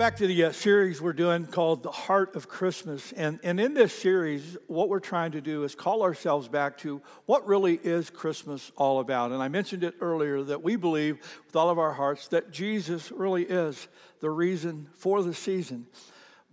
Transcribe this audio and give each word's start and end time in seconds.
back 0.00 0.16
to 0.16 0.26
the 0.26 0.44
uh, 0.44 0.50
series 0.50 1.02
we're 1.02 1.12
doing 1.12 1.44
called 1.44 1.82
The 1.82 1.90
Heart 1.90 2.34
of 2.34 2.48
Christmas. 2.48 3.12
And, 3.12 3.38
and 3.42 3.60
in 3.60 3.74
this 3.74 3.92
series, 3.92 4.56
what 4.66 4.88
we're 4.88 4.98
trying 4.98 5.32
to 5.32 5.42
do 5.42 5.62
is 5.62 5.74
call 5.74 6.02
ourselves 6.02 6.48
back 6.48 6.78
to 6.78 7.02
what 7.26 7.46
really 7.46 7.74
is 7.74 8.08
Christmas 8.08 8.72
all 8.78 9.00
about. 9.00 9.30
And 9.30 9.42
I 9.42 9.48
mentioned 9.48 9.84
it 9.84 9.96
earlier 10.00 10.42
that 10.42 10.62
we 10.62 10.76
believe 10.76 11.18
with 11.44 11.54
all 11.54 11.68
of 11.68 11.78
our 11.78 11.92
hearts 11.92 12.28
that 12.28 12.50
Jesus 12.50 13.12
really 13.12 13.42
is 13.42 13.88
the 14.20 14.30
reason 14.30 14.88
for 14.94 15.22
the 15.22 15.34
season. 15.34 15.86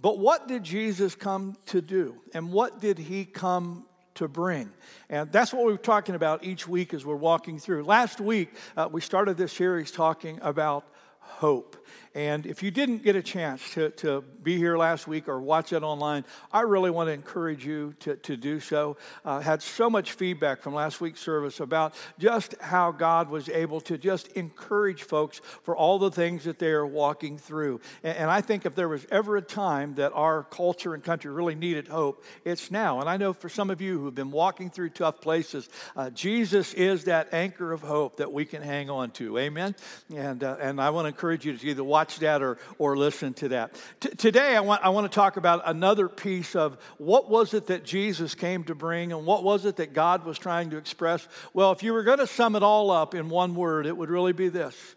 But 0.02 0.20
what 0.20 0.50
did 0.50 0.66
Jesus 0.66 1.16
come 1.16 1.56
to 1.68 1.80
do? 1.80 2.18
And 2.34 2.52
what 2.52 2.82
did 2.82 2.98
he 2.98 3.24
come 3.24 3.86
to 4.16 4.28
bring. 4.28 4.70
And 5.10 5.32
that's 5.32 5.54
what 5.54 5.64
we're 5.64 5.78
talking 5.78 6.16
about 6.16 6.44
each 6.44 6.68
week 6.68 6.94
as 6.94 7.06
we're 7.06 7.16
walking 7.16 7.60
through. 7.60 7.84
Last 7.84 8.20
week, 8.20 8.50
uh, 8.76 8.90
we 8.92 9.00
started 9.00 9.38
this 9.38 9.54
series 9.54 9.92
talking 9.92 10.38
about 10.42 10.86
hope. 11.20 11.77
And 12.18 12.48
if 12.48 12.64
you 12.64 12.72
didn't 12.72 13.04
get 13.04 13.16
a 13.16 13.22
chance 13.22 13.76
to, 13.76 13.92
to 13.92 14.24
be 14.42 14.58
here 14.58 14.76
last 14.76 15.08
week 15.08 15.28
or 15.28 15.40
watch 15.40 15.72
it 15.72 15.84
online, 15.84 16.26
I 16.52 16.62
really 16.62 16.90
want 16.90 17.10
to 17.10 17.14
encourage 17.14 17.64
you 17.64 17.94
to, 18.00 18.16
to 18.16 18.36
do 18.36 18.60
so. 18.60 18.98
Uh, 19.24 19.40
had 19.40 19.62
so 19.62 19.88
much 19.88 20.14
feedback 20.14 20.64
from 20.64 20.74
last 20.74 21.00
week's 21.00 21.20
service 21.20 21.60
about 21.60 21.94
just 22.18 22.56
how 22.60 22.92
God 22.92 23.30
was 23.30 23.50
able 23.50 23.80
to 23.82 24.00
just 24.00 24.30
encourage 24.30 25.04
folks 25.04 25.42
for 25.62 25.76
all 25.78 26.00
the 26.00 26.10
things 26.10 26.46
that 26.46 26.58
they 26.58 26.72
are 26.72 26.88
walking 26.88 27.38
through. 27.38 27.82
And, 28.02 28.18
and 28.18 28.32
I 28.32 28.42
think 28.42 28.66
if 28.66 28.74
there 28.74 28.90
was 28.90 29.06
ever 29.12 29.38
a 29.38 29.42
time 29.44 29.94
that 29.96 30.12
our 30.14 30.42
culture 30.46 30.96
and 30.96 31.04
country 31.04 31.32
really 31.32 31.54
needed 31.54 31.88
hope, 31.88 32.26
it's 32.44 32.72
now. 32.72 33.00
And 33.00 33.08
I 33.08 33.18
know 33.18 33.32
for 33.32 33.48
some 33.48 33.70
of 33.70 33.80
you 33.80 34.00
who've 34.00 34.16
been 34.16 34.32
walking 34.32 34.72
through 34.72 34.90
tough 34.90 35.22
places, 35.22 35.70
uh, 35.96 36.10
Jesus 36.10 36.74
is 36.74 37.04
that 37.04 37.32
anchor 37.32 37.74
of 37.74 37.82
hope 37.82 38.18
that 38.18 38.34
we 38.34 38.44
can 38.44 38.64
hang 38.64 38.90
on 38.90 39.12
to. 39.12 39.38
Amen? 39.38 39.76
And, 40.16 40.44
uh, 40.44 40.58
and 40.60 40.82
I 40.82 40.90
want 40.90 41.06
to 41.06 41.10
encourage 41.10 41.46
you 41.46 41.56
to 41.56 41.68
either 41.68 41.84
watch 41.84 42.07
watch 42.08 42.20
that 42.20 42.42
or, 42.42 42.58
or 42.78 42.96
listen 42.96 43.34
to 43.34 43.50
that. 43.50 43.76
T- 44.00 44.10
today, 44.10 44.56
I 44.56 44.62
want, 44.62 44.82
I 44.84 44.90
want 44.90 45.12
to 45.12 45.14
talk 45.14 45.36
about 45.36 45.64
another 45.66 46.08
piece 46.08 46.56
of 46.56 46.78
what 46.98 47.30
was 47.30 47.54
it 47.54 47.68
that 47.68 47.84
Jesus 47.84 48.34
came 48.34 48.64
to 48.66 48.76
bring 48.76 49.12
and 49.12 49.26
what 49.26 49.44
was 49.44 49.66
it 49.66 49.76
that 49.78 49.92
God 49.94 50.24
was 50.24 50.38
trying 50.38 50.70
to 50.70 50.78
express. 50.78 51.28
Well, 51.54 51.74
if 51.74 51.84
you 51.84 51.92
were 51.92 52.04
going 52.04 52.20
to 52.20 52.28
sum 52.28 52.56
it 52.56 52.64
all 52.64 52.92
up 52.92 53.14
in 53.14 53.28
one 53.30 53.56
word, 53.56 53.86
it 53.86 53.98
would 53.98 54.10
really 54.10 54.34
be 54.34 54.48
this 54.48 54.96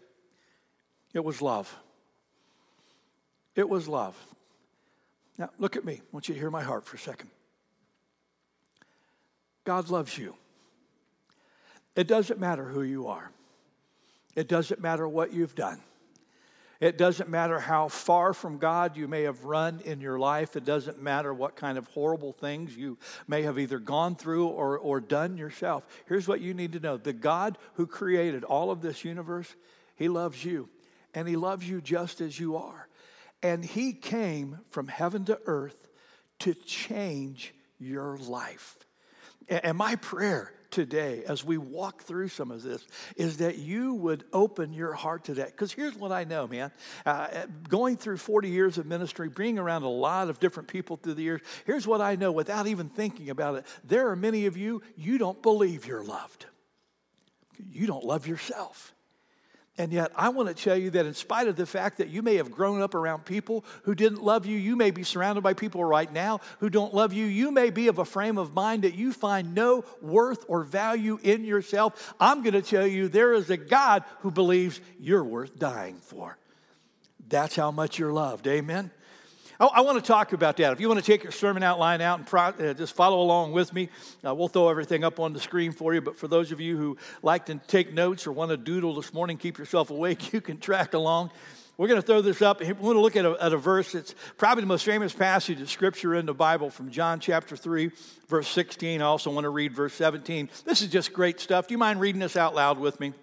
it 1.13 1.23
was 1.23 1.41
love. 1.41 1.75
It 3.55 3.67
was 3.67 3.89
love. 3.89 4.15
Now, 5.37 5.49
look 5.57 5.75
at 5.75 5.83
me. 5.83 5.95
I 5.95 6.01
want 6.13 6.29
you 6.29 6.35
to 6.35 6.39
hear 6.39 6.49
my 6.49 6.63
heart 6.63 6.85
for 6.85 6.95
a 6.95 6.99
second. 6.99 7.29
God 9.65 9.89
loves 9.89 10.17
you. 10.17 10.35
It 11.93 12.07
doesn't 12.07 12.39
matter 12.39 12.63
who 12.63 12.83
you 12.83 13.07
are. 13.07 13.31
It 14.33 14.47
doesn't 14.47 14.79
matter 14.79 15.05
what 15.05 15.33
you've 15.33 15.55
done. 15.55 15.81
It 16.81 16.97
doesn't 16.97 17.29
matter 17.29 17.59
how 17.59 17.89
far 17.89 18.33
from 18.33 18.57
God 18.57 18.97
you 18.97 19.07
may 19.07 19.21
have 19.23 19.45
run 19.45 19.81
in 19.85 20.01
your 20.01 20.17
life. 20.17 20.55
It 20.55 20.65
doesn't 20.65 20.99
matter 20.99 21.31
what 21.31 21.55
kind 21.55 21.77
of 21.77 21.85
horrible 21.89 22.33
things 22.33 22.75
you 22.75 22.97
may 23.27 23.43
have 23.43 23.59
either 23.59 23.77
gone 23.77 24.15
through 24.15 24.47
or, 24.47 24.79
or 24.79 24.99
done 24.99 25.37
yourself. 25.37 25.83
Here's 26.07 26.27
what 26.27 26.41
you 26.41 26.55
need 26.55 26.73
to 26.73 26.79
know 26.79 26.97
the 26.97 27.13
God 27.13 27.59
who 27.75 27.85
created 27.85 28.43
all 28.43 28.71
of 28.71 28.81
this 28.81 29.05
universe, 29.05 29.55
He 29.95 30.09
loves 30.09 30.43
you. 30.43 30.69
And 31.13 31.27
He 31.27 31.35
loves 31.35 31.69
you 31.69 31.81
just 31.81 32.19
as 32.19 32.39
you 32.39 32.57
are. 32.57 32.87
And 33.43 33.63
He 33.63 33.93
came 33.93 34.59
from 34.71 34.87
heaven 34.87 35.23
to 35.25 35.39
earth 35.45 35.87
to 36.39 36.55
change 36.55 37.53
your 37.77 38.17
life. 38.17 38.79
And 39.47 39.77
my 39.77 39.97
prayer 39.97 40.51
today 40.71 41.23
as 41.27 41.43
we 41.43 41.57
walk 41.57 42.03
through 42.03 42.29
some 42.29 42.49
of 42.49 42.63
this 42.63 42.85
is 43.15 43.37
that 43.37 43.57
you 43.57 43.93
would 43.93 44.23
open 44.33 44.73
your 44.73 44.93
heart 44.93 45.25
to 45.25 45.35
that. 45.35 45.47
Because 45.47 45.71
here's 45.71 45.95
what 45.95 46.11
I 46.11 46.23
know, 46.23 46.47
man. 46.47 46.71
Uh, 47.05 47.45
going 47.67 47.97
through 47.97 48.17
40 48.17 48.49
years 48.49 48.77
of 48.77 48.85
ministry, 48.85 49.29
being 49.29 49.59
around 49.59 49.83
a 49.83 49.89
lot 49.89 50.29
of 50.29 50.39
different 50.39 50.69
people 50.69 50.97
through 50.97 51.15
the 51.15 51.23
years, 51.23 51.41
here's 51.65 51.85
what 51.85 52.01
I 52.01 52.15
know 52.15 52.31
without 52.31 52.67
even 52.67 52.89
thinking 52.89 53.29
about 53.29 53.55
it. 53.55 53.65
There 53.83 54.09
are 54.09 54.15
many 54.15 54.45
of 54.45 54.57
you, 54.57 54.81
you 54.95 55.17
don't 55.17 55.41
believe 55.41 55.85
you're 55.85 56.03
loved, 56.03 56.45
you 57.71 57.85
don't 57.87 58.03
love 58.03 58.25
yourself. 58.25 58.93
And 59.81 59.91
yet, 59.91 60.11
I 60.15 60.29
want 60.29 60.47
to 60.47 60.53
tell 60.53 60.77
you 60.77 60.91
that 60.91 61.07
in 61.07 61.15
spite 61.15 61.47
of 61.47 61.55
the 61.55 61.65
fact 61.65 61.97
that 61.97 62.09
you 62.09 62.21
may 62.21 62.35
have 62.35 62.51
grown 62.51 62.83
up 62.83 62.93
around 62.93 63.25
people 63.25 63.65
who 63.81 63.95
didn't 63.95 64.21
love 64.21 64.45
you, 64.45 64.55
you 64.55 64.75
may 64.75 64.91
be 64.91 65.01
surrounded 65.01 65.41
by 65.41 65.55
people 65.55 65.83
right 65.83 66.13
now 66.13 66.39
who 66.59 66.69
don't 66.69 66.93
love 66.93 67.13
you. 67.13 67.25
You 67.25 67.49
may 67.49 67.71
be 67.71 67.87
of 67.87 67.97
a 67.97 68.05
frame 68.05 68.37
of 68.37 68.53
mind 68.53 68.83
that 68.83 68.93
you 68.93 69.11
find 69.11 69.55
no 69.55 69.83
worth 69.99 70.45
or 70.47 70.61
value 70.61 71.17
in 71.23 71.43
yourself. 71.43 72.13
I'm 72.19 72.43
going 72.43 72.53
to 72.53 72.61
tell 72.61 72.85
you 72.85 73.07
there 73.07 73.33
is 73.33 73.49
a 73.49 73.57
God 73.57 74.03
who 74.19 74.29
believes 74.29 74.79
you're 74.99 75.23
worth 75.23 75.57
dying 75.57 75.97
for. 75.99 76.37
That's 77.27 77.55
how 77.55 77.71
much 77.71 77.97
you're 77.97 78.13
loved. 78.13 78.45
Amen. 78.45 78.91
I, 79.61 79.65
I 79.65 79.81
want 79.81 80.03
to 80.03 80.03
talk 80.03 80.33
about 80.33 80.57
that. 80.57 80.73
If 80.73 80.81
you 80.81 80.87
want 80.87 80.99
to 80.99 81.05
take 81.05 81.21
your 81.21 81.31
sermon 81.31 81.61
outline 81.61 82.01
out 82.01 82.17
and 82.17 82.27
pro, 82.27 82.41
uh, 82.41 82.73
just 82.73 82.95
follow 82.95 83.21
along 83.21 83.51
with 83.51 83.71
me, 83.71 83.89
uh, 84.25 84.33
we'll 84.33 84.47
throw 84.47 84.69
everything 84.69 85.03
up 85.03 85.19
on 85.19 85.33
the 85.33 85.39
screen 85.39 85.71
for 85.71 85.93
you. 85.93 86.01
But 86.01 86.17
for 86.17 86.27
those 86.27 86.51
of 86.51 86.59
you 86.59 86.75
who 86.77 86.97
like 87.21 87.45
to 87.45 87.55
take 87.67 87.93
notes 87.93 88.25
or 88.25 88.31
want 88.31 88.49
to 88.49 88.57
doodle 88.57 88.95
this 88.95 89.13
morning, 89.13 89.37
keep 89.37 89.59
yourself 89.59 89.91
awake, 89.91 90.33
you 90.33 90.41
can 90.41 90.57
track 90.57 90.95
along. 90.95 91.29
We're 91.77 91.87
going 91.87 92.01
to 92.01 92.05
throw 92.05 92.21
this 92.21 92.41
up. 92.41 92.59
We're 92.59 92.73
going 92.73 92.95
to 92.95 93.01
look 93.01 93.15
at 93.15 93.25
a, 93.25 93.37
at 93.39 93.53
a, 93.53 93.57
verse 93.57 93.91
that's 93.91 94.15
probably 94.35 94.61
the 94.61 94.67
most 94.67 94.83
famous 94.83 95.13
passage 95.13 95.61
of 95.61 95.69
Scripture 95.69 96.15
in 96.15 96.25
the 96.25 96.33
Bible 96.33 96.71
from 96.71 96.89
John 96.89 97.19
chapter 97.19 97.55
3, 97.55 97.91
verse 98.27 98.47
16. 98.47 98.99
I 98.99 99.05
also 99.05 99.31
want 99.31 99.45
to 99.45 99.49
read 99.49 99.73
verse 99.73 99.93
17. 99.93 100.49
This 100.65 100.81
is 100.81 100.89
just 100.89 101.13
great 101.13 101.39
stuff. 101.39 101.67
Do 101.67 101.75
you 101.75 101.77
mind 101.77 101.99
reading 101.99 102.19
this 102.19 102.35
out 102.35 102.55
loud 102.55 102.79
with 102.79 102.99
me? 102.99 103.13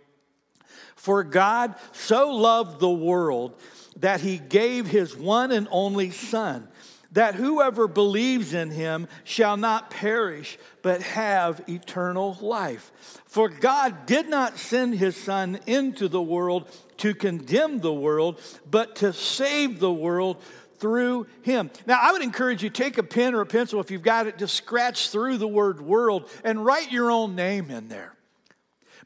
For 0.95 1.25
God 1.25 1.75
so 1.93 2.31
loved 2.31 2.81
the 2.81 2.91
world 2.91 3.55
that 4.01 4.21
he 4.21 4.39
gave 4.39 4.87
his 4.87 5.17
one 5.17 5.53
and 5.53 5.69
only 5.71 6.11
Son, 6.11 6.69
that 7.13 7.35
whoever 7.35 7.89
believes 7.89 8.53
in 8.53 8.71
him 8.71 9.09
shall 9.25 9.57
not 9.57 9.91
perish, 9.91 10.59
but 10.83 11.03
have 11.03 11.63
eternal 11.69 12.37
life. 12.41 12.93
For 13.27 13.49
God 13.49 14.07
did 14.07 14.29
not 14.29 14.59
send 14.59 14.95
his 14.95 15.17
Son 15.17 15.59
into 15.67 16.09
the 16.09 16.23
world 16.23 16.69
to 16.99 17.15
condemn 17.15 17.79
the 17.79 17.93
world, 17.93 18.41
but 18.71 18.97
to 18.97 19.13
save 19.13 19.81
the 19.81 19.93
world 19.93 20.43
through 20.79 21.27
him. 21.43 21.71
Now, 21.87 21.99
I 22.01 22.13
would 22.13 22.23
encourage 22.23 22.63
you 22.63 22.71
take 22.71 22.99
a 22.99 23.03
pen 23.03 23.35
or 23.35 23.41
a 23.41 23.47
pencil 23.47 23.81
if 23.81 23.91
you've 23.91 24.03
got 24.03 24.27
it, 24.27 24.39
just 24.39 24.55
scratch 24.55 25.11
through 25.11 25.39
the 25.39 25.49
word 25.49 25.81
world 25.81 26.29
and 26.45 26.65
write 26.65 26.93
your 26.93 27.11
own 27.11 27.35
name 27.35 27.71
in 27.71 27.89
there. 27.89 28.15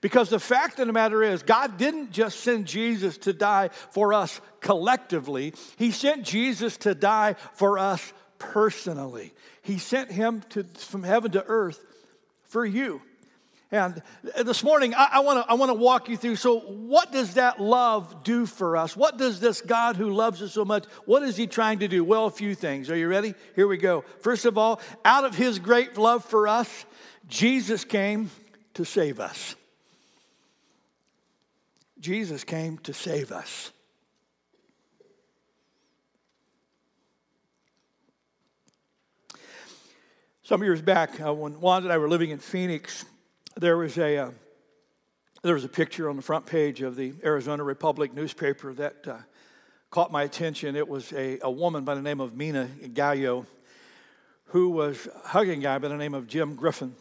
Because 0.02 0.28
the 0.28 0.40
fact 0.40 0.80
of 0.80 0.88
the 0.88 0.92
matter 0.92 1.22
is, 1.22 1.44
God 1.44 1.78
didn't 1.78 2.10
just 2.10 2.40
send 2.40 2.66
Jesus 2.66 3.16
to 3.18 3.32
die 3.32 3.68
for 3.92 4.12
us 4.12 4.40
collectively, 4.60 5.54
He 5.78 5.92
sent 5.92 6.24
Jesus 6.24 6.76
to 6.78 6.94
die 6.94 7.36
for 7.54 7.78
us 7.78 8.12
personally. 8.38 9.32
He 9.62 9.78
sent 9.78 10.10
Him 10.10 10.42
to, 10.50 10.64
from 10.64 11.04
heaven 11.04 11.30
to 11.32 11.44
earth 11.46 11.80
for 12.42 12.66
you. 12.66 13.00
And 13.70 14.02
this 14.36 14.62
morning, 14.62 14.92
I, 14.94 15.20
want 15.20 15.46
to 15.46 15.50
I 15.50 15.54
wanna 15.54 15.72
walk 15.72 16.10
you 16.10 16.18
through. 16.18 16.36
So, 16.36 16.58
what 16.60 17.10
does 17.10 17.34
that 17.34 17.58
love 17.58 18.22
do 18.22 18.44
for 18.44 18.76
us? 18.76 18.94
What 18.94 19.16
does 19.16 19.40
this 19.40 19.62
God 19.62 19.96
who 19.96 20.10
loves 20.10 20.42
us 20.42 20.52
so 20.52 20.64
much, 20.64 20.84
what 21.06 21.22
is 21.22 21.36
He 21.36 21.46
trying 21.46 21.78
to 21.78 21.88
do? 21.88 22.04
Well, 22.04 22.26
a 22.26 22.30
few 22.30 22.54
things. 22.56 22.90
Are 22.90 22.96
you 22.96 23.08
ready? 23.08 23.34
Here 23.54 23.68
we 23.68 23.78
go. 23.78 24.04
First 24.20 24.46
of 24.46 24.58
all, 24.58 24.80
out 25.04 25.24
of 25.24 25.36
His 25.36 25.60
great 25.60 25.96
love 25.96 26.24
for 26.24 26.48
us, 26.48 26.84
Jesus 27.28 27.84
came 27.84 28.30
to 28.74 28.84
save 28.84 29.20
us. 29.20 29.54
Jesus 32.02 32.42
came 32.42 32.78
to 32.78 32.92
save 32.92 33.30
us. 33.30 33.70
Some 40.42 40.64
years 40.64 40.82
back, 40.82 41.20
uh, 41.20 41.32
when 41.32 41.60
Wanda 41.60 41.86
and 41.86 41.92
I 41.92 41.98
were 41.98 42.08
living 42.08 42.30
in 42.30 42.40
Phoenix, 42.40 43.04
there 43.56 43.76
was 43.76 43.96
a 43.98 44.18
uh, 44.18 44.30
there 45.42 45.54
was 45.54 45.62
a 45.62 45.68
picture 45.68 46.10
on 46.10 46.16
the 46.16 46.22
front 46.22 46.44
page 46.44 46.82
of 46.82 46.96
the 46.96 47.14
Arizona 47.22 47.62
Republic 47.62 48.12
newspaper 48.12 48.74
that 48.74 49.06
uh, 49.06 49.18
caught 49.90 50.10
my 50.10 50.24
attention. 50.24 50.74
It 50.74 50.88
was 50.88 51.12
a, 51.12 51.38
a 51.40 51.50
woman 51.50 51.84
by 51.84 51.94
the 51.94 52.02
name 52.02 52.20
of 52.20 52.34
Mina 52.34 52.68
Gallo 52.94 53.46
who 54.46 54.70
was 54.70 55.06
hugging 55.24 55.60
a 55.60 55.62
guy 55.62 55.78
by 55.78 55.86
the 55.86 55.96
name 55.96 56.14
of 56.14 56.26
Jim 56.26 56.56
Griffin. 56.56 56.96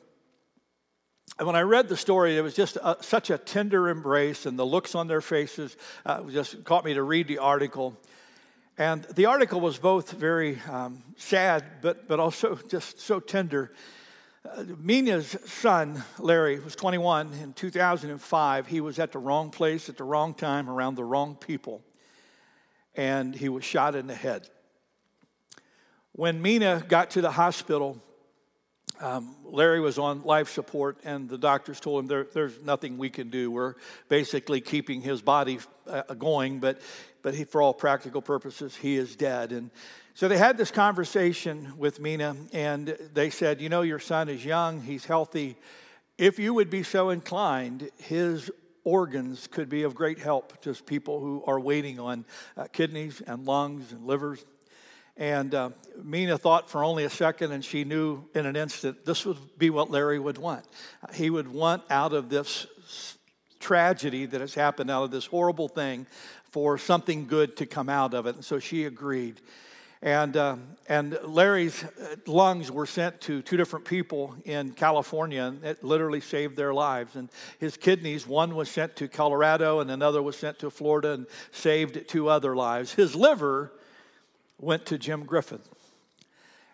And 1.38 1.48
when 1.48 1.56
I 1.56 1.62
read 1.62 1.88
the 1.88 1.98
story, 1.98 2.38
it 2.38 2.42
was 2.42 2.54
just 2.54 2.78
a, 2.78 2.98
such 3.02 3.30
a 3.30 3.38
tender 3.38 3.90
embrace, 3.90 4.46
and 4.46 4.60
the 4.60 4.66
looks 4.66 4.96
on 4.96 5.08
their 5.08 5.22
faces 5.22 5.76
uh, 6.06 6.24
just 6.24 6.64
caught 6.64 6.86
me 6.86 6.94
to 6.94 7.04
read 7.04 7.28
the 7.28 7.40
article. 7.40 7.98
And 8.78 9.04
the 9.04 9.28
article 9.28 9.60
was 9.60 9.78
both 9.78 10.12
very 10.12 10.60
um, 10.70 11.04
sad, 11.18 11.64
but, 11.82 12.08
but 12.08 12.20
also 12.20 12.56
just 12.70 13.00
so 13.00 13.20
tender. 13.20 13.72
Uh, 14.44 14.64
Mina's 14.78 15.38
son, 15.46 16.04
Larry, 16.18 16.60
was 16.60 16.76
21 16.76 17.32
in 17.42 17.54
2005. 17.54 18.68
He 18.68 18.82
was 18.82 18.98
at 18.98 19.12
the 19.12 19.20
wrong 19.20 19.52
place 19.52 19.88
at 19.88 19.98
the 19.98 20.04
wrong 20.04 20.34
time 20.34 20.70
around 20.70 20.96
the 20.96 21.04
wrong 21.04 21.36
people, 21.36 21.84
and 22.96 23.36
he 23.36 23.50
was 23.50 23.64
shot 23.64 23.96
in 23.96 24.08
the 24.08 24.16
head. 24.16 24.50
When 26.14 26.42
Mina 26.42 26.84
got 26.88 27.12
to 27.12 27.22
the 27.22 27.32
hospital, 27.32 28.02
um, 29.02 29.36
Larry 29.44 29.80
was 29.80 29.98
on 29.98 30.22
life 30.24 30.50
support, 30.50 30.98
and 31.04 31.28
the 31.28 31.38
doctors 31.38 31.80
told 31.80 32.04
him 32.04 32.08
there, 32.08 32.28
there's 32.32 32.62
nothing 32.62 32.98
we 32.98 33.10
can 33.10 33.30
do. 33.30 33.50
We're 33.50 33.74
basically 34.08 34.62
keeping 34.62 35.02
his 35.02 35.22
body 35.22 35.60
uh, 35.88 36.04
going, 36.14 36.60
but, 36.60 36.80
but 37.24 37.34
he, 37.34 37.44
for 37.44 37.62
all 37.62 37.74
practical 37.74 38.22
purposes, 38.22 38.76
he 38.76 38.96
is 38.96 39.16
dead. 39.16 39.52
And 39.52 39.72
so 40.14 40.28
they 40.28 40.38
had 40.38 40.56
this 40.56 40.70
conversation 40.70 41.74
with 41.78 42.00
Mina, 42.00 42.36
and 42.54 42.96
they 43.14 43.32
said, 43.32 43.60
You 43.60 43.70
know, 43.70 43.82
your 43.82 44.00
son 44.00 44.30
is 44.30 44.46
young, 44.46 44.82
he's 44.82 45.06
healthy. 45.06 45.58
If 46.18 46.38
you 46.38 46.54
would 46.54 46.70
be 46.70 46.84
so 46.84 47.10
inclined, 47.10 47.90
his 47.98 48.52
organs 48.84 49.48
could 49.48 49.70
be 49.70 49.84
of 49.84 49.96
great 49.96 50.20
help 50.20 50.62
to 50.62 50.74
people 50.76 51.20
who 51.20 51.44
are 51.48 51.60
waiting 51.60 52.00
on 52.00 52.26
uh, 52.56 52.68
kidneys 52.72 53.22
and 53.22 53.46
lungs 53.46 53.92
and 53.92 54.06
livers. 54.06 54.46
And 55.18 55.54
uh, 55.54 55.70
Mina 56.02 56.38
thought 56.38 56.70
for 56.70 56.84
only 56.84 57.04
a 57.04 57.10
second, 57.10 57.52
and 57.52 57.64
she 57.64 57.84
knew 57.84 58.24
in 58.34 58.46
an 58.46 58.56
instant 58.56 59.06
this 59.06 59.26
would 59.26 59.38
be 59.58 59.70
what 59.70 59.92
Larry 59.92 60.20
would 60.20 60.38
want. 60.38 60.66
He 61.14 61.30
would 61.30 61.48
want 61.48 61.84
out 61.90 62.14
of 62.14 62.30
this 62.30 62.68
tragedy 63.60 64.26
that 64.26 64.42
has 64.42 64.54
happened, 64.54 64.90
out 64.90 65.04
of 65.04 65.12
this 65.12 65.26
horrible 65.26 65.68
thing, 65.68 66.08
for 66.52 66.78
something 66.78 67.28
good 67.28 67.58
to 67.58 67.66
come 67.66 67.90
out 67.90 68.14
of 68.14 68.26
it. 68.26 68.36
And 68.36 68.46
so 68.46 68.60
she 68.60 68.86
agreed. 68.86 69.40
And, 70.04 70.36
uh, 70.36 70.56
and 70.90 71.18
Larry's 71.24 71.84
uh, 71.84 72.16
lungs 72.26 72.72
were 72.72 72.88
sent 72.88 73.22
to 73.22 73.44
two 73.44 73.56
different 73.56 73.86
people 73.86 74.36
in 74.46 74.72
California, 74.72 75.44
and 75.44 75.64
it 75.64 75.84
literally 75.84 76.22
saved 76.22 76.56
their 76.58 76.74
lives. 76.74 77.16
And 77.16 77.30
his 77.60 77.78
kidneys, 77.78 78.26
one 78.26 78.56
was 78.56 78.70
sent 78.70 78.96
to 78.96 79.08
Colorado, 79.08 79.80
and 79.80 79.92
another 79.92 80.24
was 80.24 80.36
sent 80.36 80.58
to 80.60 80.72
Florida 80.72 81.14
and 81.14 81.28
saved 81.52 82.08
two 82.08 82.30
other 82.30 82.56
lives. 82.56 82.94
His 82.94 83.16
liver 83.16 83.72
went 84.62 84.86
to 84.88 84.98
Jim 84.98 85.26
Griffin. 85.26 85.60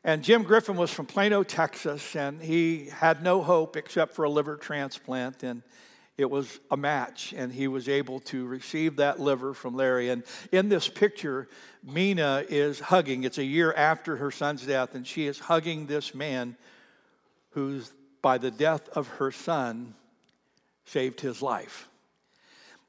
And 0.04 0.24
Jim 0.24 0.44
Griffin 0.44 0.76
was 0.76 0.92
from 0.92 1.06
Plano, 1.06 1.44
Texas, 1.44 2.16
and 2.16 2.42
he 2.42 2.86
had 2.86 3.24
no 3.24 3.42
hope 3.42 3.76
except 3.76 4.14
for 4.14 4.24
a 4.24 4.30
liver 4.30 4.56
transplant. 4.56 5.44
And 5.44 5.64
it 6.18 6.30
was 6.30 6.60
a 6.72 6.78
match, 6.78 7.34
and 7.36 7.52
he 7.52 7.68
was 7.68 7.90
able 7.90 8.20
to 8.22 8.46
receive 8.46 8.98
that 8.98 9.20
liver 9.20 9.54
from 9.54 9.76
Larry. 9.76 10.10
And 10.10 10.24
in 10.52 10.70
this 10.70 10.88
picture, 10.88 11.48
Mina 11.84 12.44
is 12.48 12.80
hugging. 12.80 13.24
It's 13.24 13.38
a 13.38 13.44
year 13.44 13.74
after 13.74 14.18
her 14.18 14.32
son's 14.32 14.66
death, 14.66 14.96
and 14.96 15.06
she 15.06 15.28
is 15.28 15.40
hugging 15.40 15.86
this 15.86 16.16
man 16.16 16.56
who's, 17.52 17.92
by 18.22 18.38
the 18.38 18.52
death 18.52 18.88
of 18.90 19.08
her 19.08 19.32
son, 19.32 19.94
saved 20.86 21.22
his 21.22 21.42
life. 21.42 21.88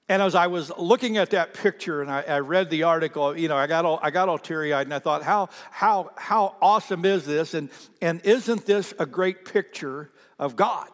And 0.09 0.23
as 0.23 0.35
I 0.35 0.47
was 0.47 0.73
looking 0.79 1.19
at 1.19 1.31
that 1.31 1.53
picture 1.53 2.01
and 2.01 2.11
I, 2.11 2.23
I, 2.23 2.39
read 2.39 2.71
the 2.71 2.85
article, 2.85 3.37
you 3.37 3.49
know, 3.49 3.57
I 3.57 3.67
got 3.67 3.85
all, 3.85 4.01
I 4.03 4.11
got 4.11 4.29
all 4.31 4.39
teary 4.39 4.73
eyed 4.73 4.87
and 4.87 4.95
I 4.95 5.01
thought, 5.01 5.23
how, 5.23 5.51
how, 5.71 6.13
how 6.17 6.57
awesome 6.63 7.05
is 7.05 7.27
this? 7.27 7.53
And, 7.53 7.69
and 8.01 8.23
isn't 8.25 8.65
this 8.65 8.95
a 8.99 9.05
great 9.05 9.45
picture 9.45 10.11
of 10.39 10.57
God, 10.57 10.89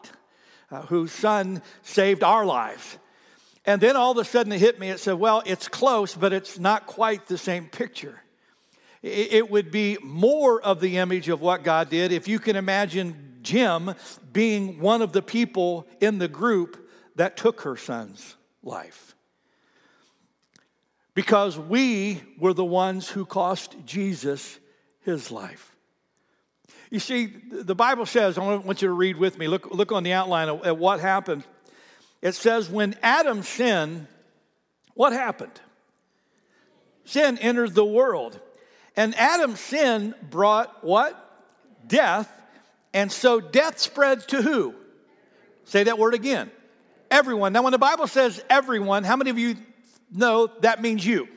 uh, 0.69 0.81
whose 0.83 1.13
son 1.13 1.61
saved 1.81 2.23
our 2.23 2.45
lives? 2.45 2.97
And 3.65 3.79
then 3.79 3.95
all 3.95 4.11
of 4.11 4.17
a 4.17 4.25
sudden 4.25 4.51
it 4.51 4.59
hit 4.59 4.79
me. 4.79 4.89
It 4.89 4.99
said, 4.99 5.13
well, 5.13 5.41
it's 5.45 5.69
close, 5.69 6.13
but 6.13 6.33
it's 6.33 6.59
not 6.59 6.85
quite 6.85 7.27
the 7.27 7.37
same 7.37 7.67
picture. 7.67 8.21
It, 9.01 9.31
it 9.31 9.49
would 9.49 9.71
be 9.71 9.97
more 10.03 10.61
of 10.61 10.81
the 10.81 10.97
image 10.97 11.29
of 11.29 11.39
what 11.39 11.63
God 11.63 11.89
did 11.89 12.11
if 12.11 12.27
you 12.27 12.37
can 12.37 12.57
imagine 12.57 13.37
Jim 13.43 13.95
being 14.33 14.81
one 14.81 15.01
of 15.01 15.13
the 15.13 15.21
people 15.21 15.87
in 16.01 16.17
the 16.17 16.27
group 16.27 16.89
that 17.15 17.37
took 17.37 17.61
her 17.61 17.77
son's 17.77 18.35
life. 18.65 19.15
Because 21.13 21.57
we 21.57 22.21
were 22.37 22.53
the 22.53 22.65
ones 22.65 23.07
who 23.07 23.25
cost 23.25 23.75
Jesus 23.85 24.59
his 25.01 25.31
life. 25.31 25.73
You 26.89 26.99
see, 26.99 27.27
the 27.27 27.75
Bible 27.75 28.05
says, 28.05 28.37
I 28.37 28.55
want 28.55 28.81
you 28.81 28.89
to 28.89 28.93
read 28.93 29.15
with 29.17 29.37
me, 29.37 29.47
look, 29.47 29.73
look 29.73 29.91
on 29.91 30.03
the 30.03 30.11
outline 30.11 30.49
at 30.49 30.77
what 30.77 30.99
happened. 30.99 31.45
It 32.21 32.33
says, 32.35 32.69
when 32.69 32.95
Adam 33.01 33.43
sinned, 33.43 34.07
what 34.93 35.13
happened? 35.13 35.59
Sin 37.05 37.37
entered 37.37 37.75
the 37.75 37.85
world. 37.85 38.39
And 38.97 39.15
Adam's 39.15 39.59
sin 39.59 40.15
brought 40.29 40.83
what? 40.83 41.21
Death. 41.87 42.29
And 42.93 43.11
so 43.11 43.39
death 43.39 43.79
spread 43.79 44.27
to 44.29 44.41
who? 44.41 44.73
Say 45.65 45.83
that 45.83 45.97
word 45.97 46.13
again 46.13 46.51
everyone. 47.11 47.53
Now, 47.53 47.63
when 47.63 47.71
the 47.71 47.77
Bible 47.77 48.07
says 48.07 48.43
everyone, 48.49 49.03
how 49.03 49.15
many 49.15 49.29
of 49.29 49.39
you 49.39 49.55
know 50.11 50.47
that 50.61 50.81
means 50.81 51.05
you? 51.05 51.27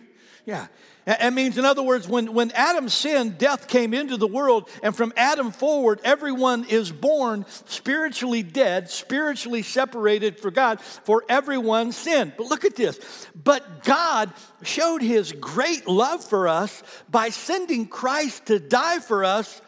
Yeah. 0.44 0.66
It 1.06 1.32
means, 1.32 1.56
in 1.56 1.64
other 1.64 1.82
words, 1.82 2.06
when, 2.06 2.34
when 2.34 2.50
Adam 2.50 2.90
sinned, 2.90 3.38
death 3.38 3.66
came 3.66 3.94
into 3.94 4.18
the 4.18 4.26
world, 4.26 4.68
and 4.82 4.94
from 4.94 5.14
Adam 5.16 5.52
forward, 5.52 6.00
everyone 6.04 6.66
is 6.66 6.92
born 6.92 7.46
spiritually 7.64 8.42
dead, 8.42 8.90
spiritually 8.90 9.62
separated 9.62 10.38
for 10.38 10.50
God, 10.50 10.82
for 10.82 11.24
everyone 11.26 11.92
sinned. 11.92 12.34
But 12.36 12.48
look 12.48 12.66
at 12.66 12.76
this. 12.76 13.00
But 13.34 13.84
God 13.84 14.30
showed 14.62 15.00
his 15.00 15.32
great 15.32 15.88
love 15.88 16.22
for 16.22 16.46
us 16.46 16.82
by 17.10 17.30
sending 17.30 17.86
Christ 17.86 18.46
to 18.46 18.58
die 18.58 18.98
for 18.98 19.24
us 19.24 19.62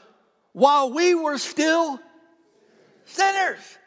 while 0.52 0.92
we 0.92 1.14
were 1.14 1.38
still 1.38 1.98
sinners. 3.06 3.78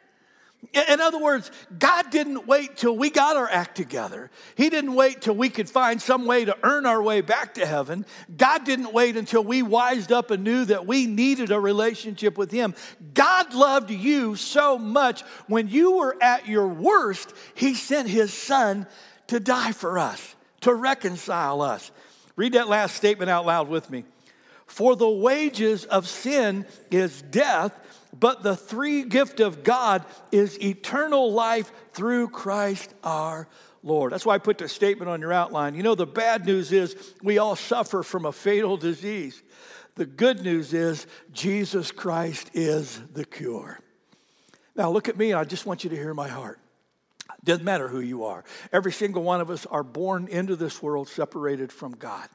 In 0.73 1.01
other 1.01 1.19
words, 1.19 1.51
God 1.77 2.09
didn't 2.09 2.47
wait 2.47 2.77
till 2.77 2.97
we 2.97 3.11
got 3.11 3.37
our 3.37 3.47
act 3.47 3.77
together. 3.77 4.31
He 4.55 4.71
didn't 4.71 4.95
wait 4.95 5.21
till 5.21 5.35
we 5.35 5.49
could 5.49 5.69
find 5.69 6.01
some 6.01 6.25
way 6.25 6.45
to 6.45 6.57
earn 6.63 6.87
our 6.87 7.01
way 7.01 7.21
back 7.21 7.53
to 7.55 7.65
heaven. 7.65 8.07
God 8.35 8.63
didn't 8.63 8.91
wait 8.91 9.15
until 9.15 9.43
we 9.43 9.61
wised 9.61 10.11
up 10.11 10.31
and 10.31 10.43
knew 10.43 10.65
that 10.65 10.87
we 10.87 11.05
needed 11.05 11.51
a 11.51 11.59
relationship 11.59 12.39
with 12.39 12.49
Him. 12.49 12.73
God 13.13 13.53
loved 13.53 13.91
you 13.91 14.35
so 14.35 14.79
much 14.79 15.21
when 15.47 15.67
you 15.67 15.97
were 15.97 16.17
at 16.21 16.47
your 16.47 16.67
worst, 16.67 17.33
He 17.53 17.75
sent 17.75 18.09
His 18.09 18.33
Son 18.33 18.87
to 19.27 19.39
die 19.39 19.73
for 19.73 19.99
us, 19.99 20.35
to 20.61 20.73
reconcile 20.73 21.61
us. 21.61 21.91
Read 22.35 22.53
that 22.53 22.67
last 22.67 22.95
statement 22.95 23.29
out 23.29 23.45
loud 23.45 23.69
with 23.69 23.91
me. 23.91 24.05
For 24.65 24.95
the 24.95 25.07
wages 25.07 25.85
of 25.85 26.07
sin 26.07 26.65
is 26.89 27.21
death 27.21 27.77
but 28.13 28.43
the 28.43 28.55
free 28.55 29.03
gift 29.03 29.39
of 29.39 29.63
God 29.63 30.05
is 30.31 30.61
eternal 30.61 31.31
life 31.31 31.71
through 31.93 32.29
Christ 32.29 32.93
our 33.03 33.47
Lord. 33.81 34.13
That's 34.13 34.25
why 34.25 34.35
I 34.35 34.37
put 34.37 34.59
the 34.59 34.69
statement 34.69 35.09
on 35.09 35.19
your 35.19 35.33
outline. 35.33 35.75
You 35.75 35.83
know, 35.83 35.95
the 35.95 36.05
bad 36.05 36.45
news 36.45 36.71
is 36.71 36.95
we 37.21 37.39
all 37.39 37.55
suffer 37.55 38.03
from 38.03 38.25
a 38.25 38.31
fatal 38.31 38.77
disease. 38.77 39.41
The 39.95 40.05
good 40.05 40.41
news 40.43 40.73
is 40.73 41.07
Jesus 41.31 41.91
Christ 41.91 42.51
is 42.53 43.01
the 43.13 43.25
cure. 43.25 43.79
Now, 44.75 44.89
look 44.89 45.09
at 45.09 45.17
me, 45.17 45.31
and 45.31 45.39
I 45.39 45.43
just 45.43 45.65
want 45.65 45.83
you 45.83 45.89
to 45.89 45.95
hear 45.95 46.13
my 46.13 46.27
heart. 46.27 46.59
Doesn't 47.43 47.65
matter 47.65 47.87
who 47.87 47.99
you 47.99 48.23
are. 48.23 48.43
Every 48.71 48.91
single 48.91 49.21
one 49.21 49.41
of 49.41 49.49
us 49.49 49.65
are 49.65 49.83
born 49.83 50.27
into 50.27 50.55
this 50.55 50.81
world 50.81 51.09
separated 51.09 51.71
from 51.71 51.91
God. 51.93 52.29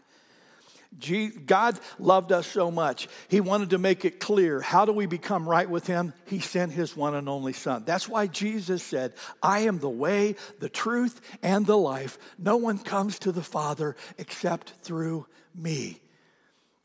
God 1.47 1.78
loved 1.99 2.33
us 2.33 2.47
so 2.47 2.71
much. 2.71 3.09
He 3.28 3.40
wanted 3.40 3.71
to 3.71 3.78
make 3.78 4.04
it 4.04 4.18
clear. 4.18 4.61
How 4.61 4.85
do 4.85 4.92
we 4.92 5.07
become 5.07 5.49
right 5.49 5.68
with 5.68 5.87
Him? 5.87 6.12
He 6.26 6.40
sent 6.40 6.73
His 6.73 6.97
one 6.97 7.14
and 7.14 7.28
only 7.28 7.52
Son. 7.52 7.85
That's 7.87 8.09
why 8.09 8.26
Jesus 8.26 8.83
said, 8.83 9.12
I 9.42 9.61
am 9.61 9.78
the 9.78 9.88
way, 9.88 10.35
the 10.59 10.68
truth, 10.68 11.21
and 11.42 11.66
the 11.66 11.76
life. 11.76 12.18
No 12.38 12.57
one 12.57 12.78
comes 12.78 13.18
to 13.21 13.33
the 13.33 13.42
Father 13.42 13.97
except 14.16 14.71
through 14.83 15.26
me. 15.54 16.00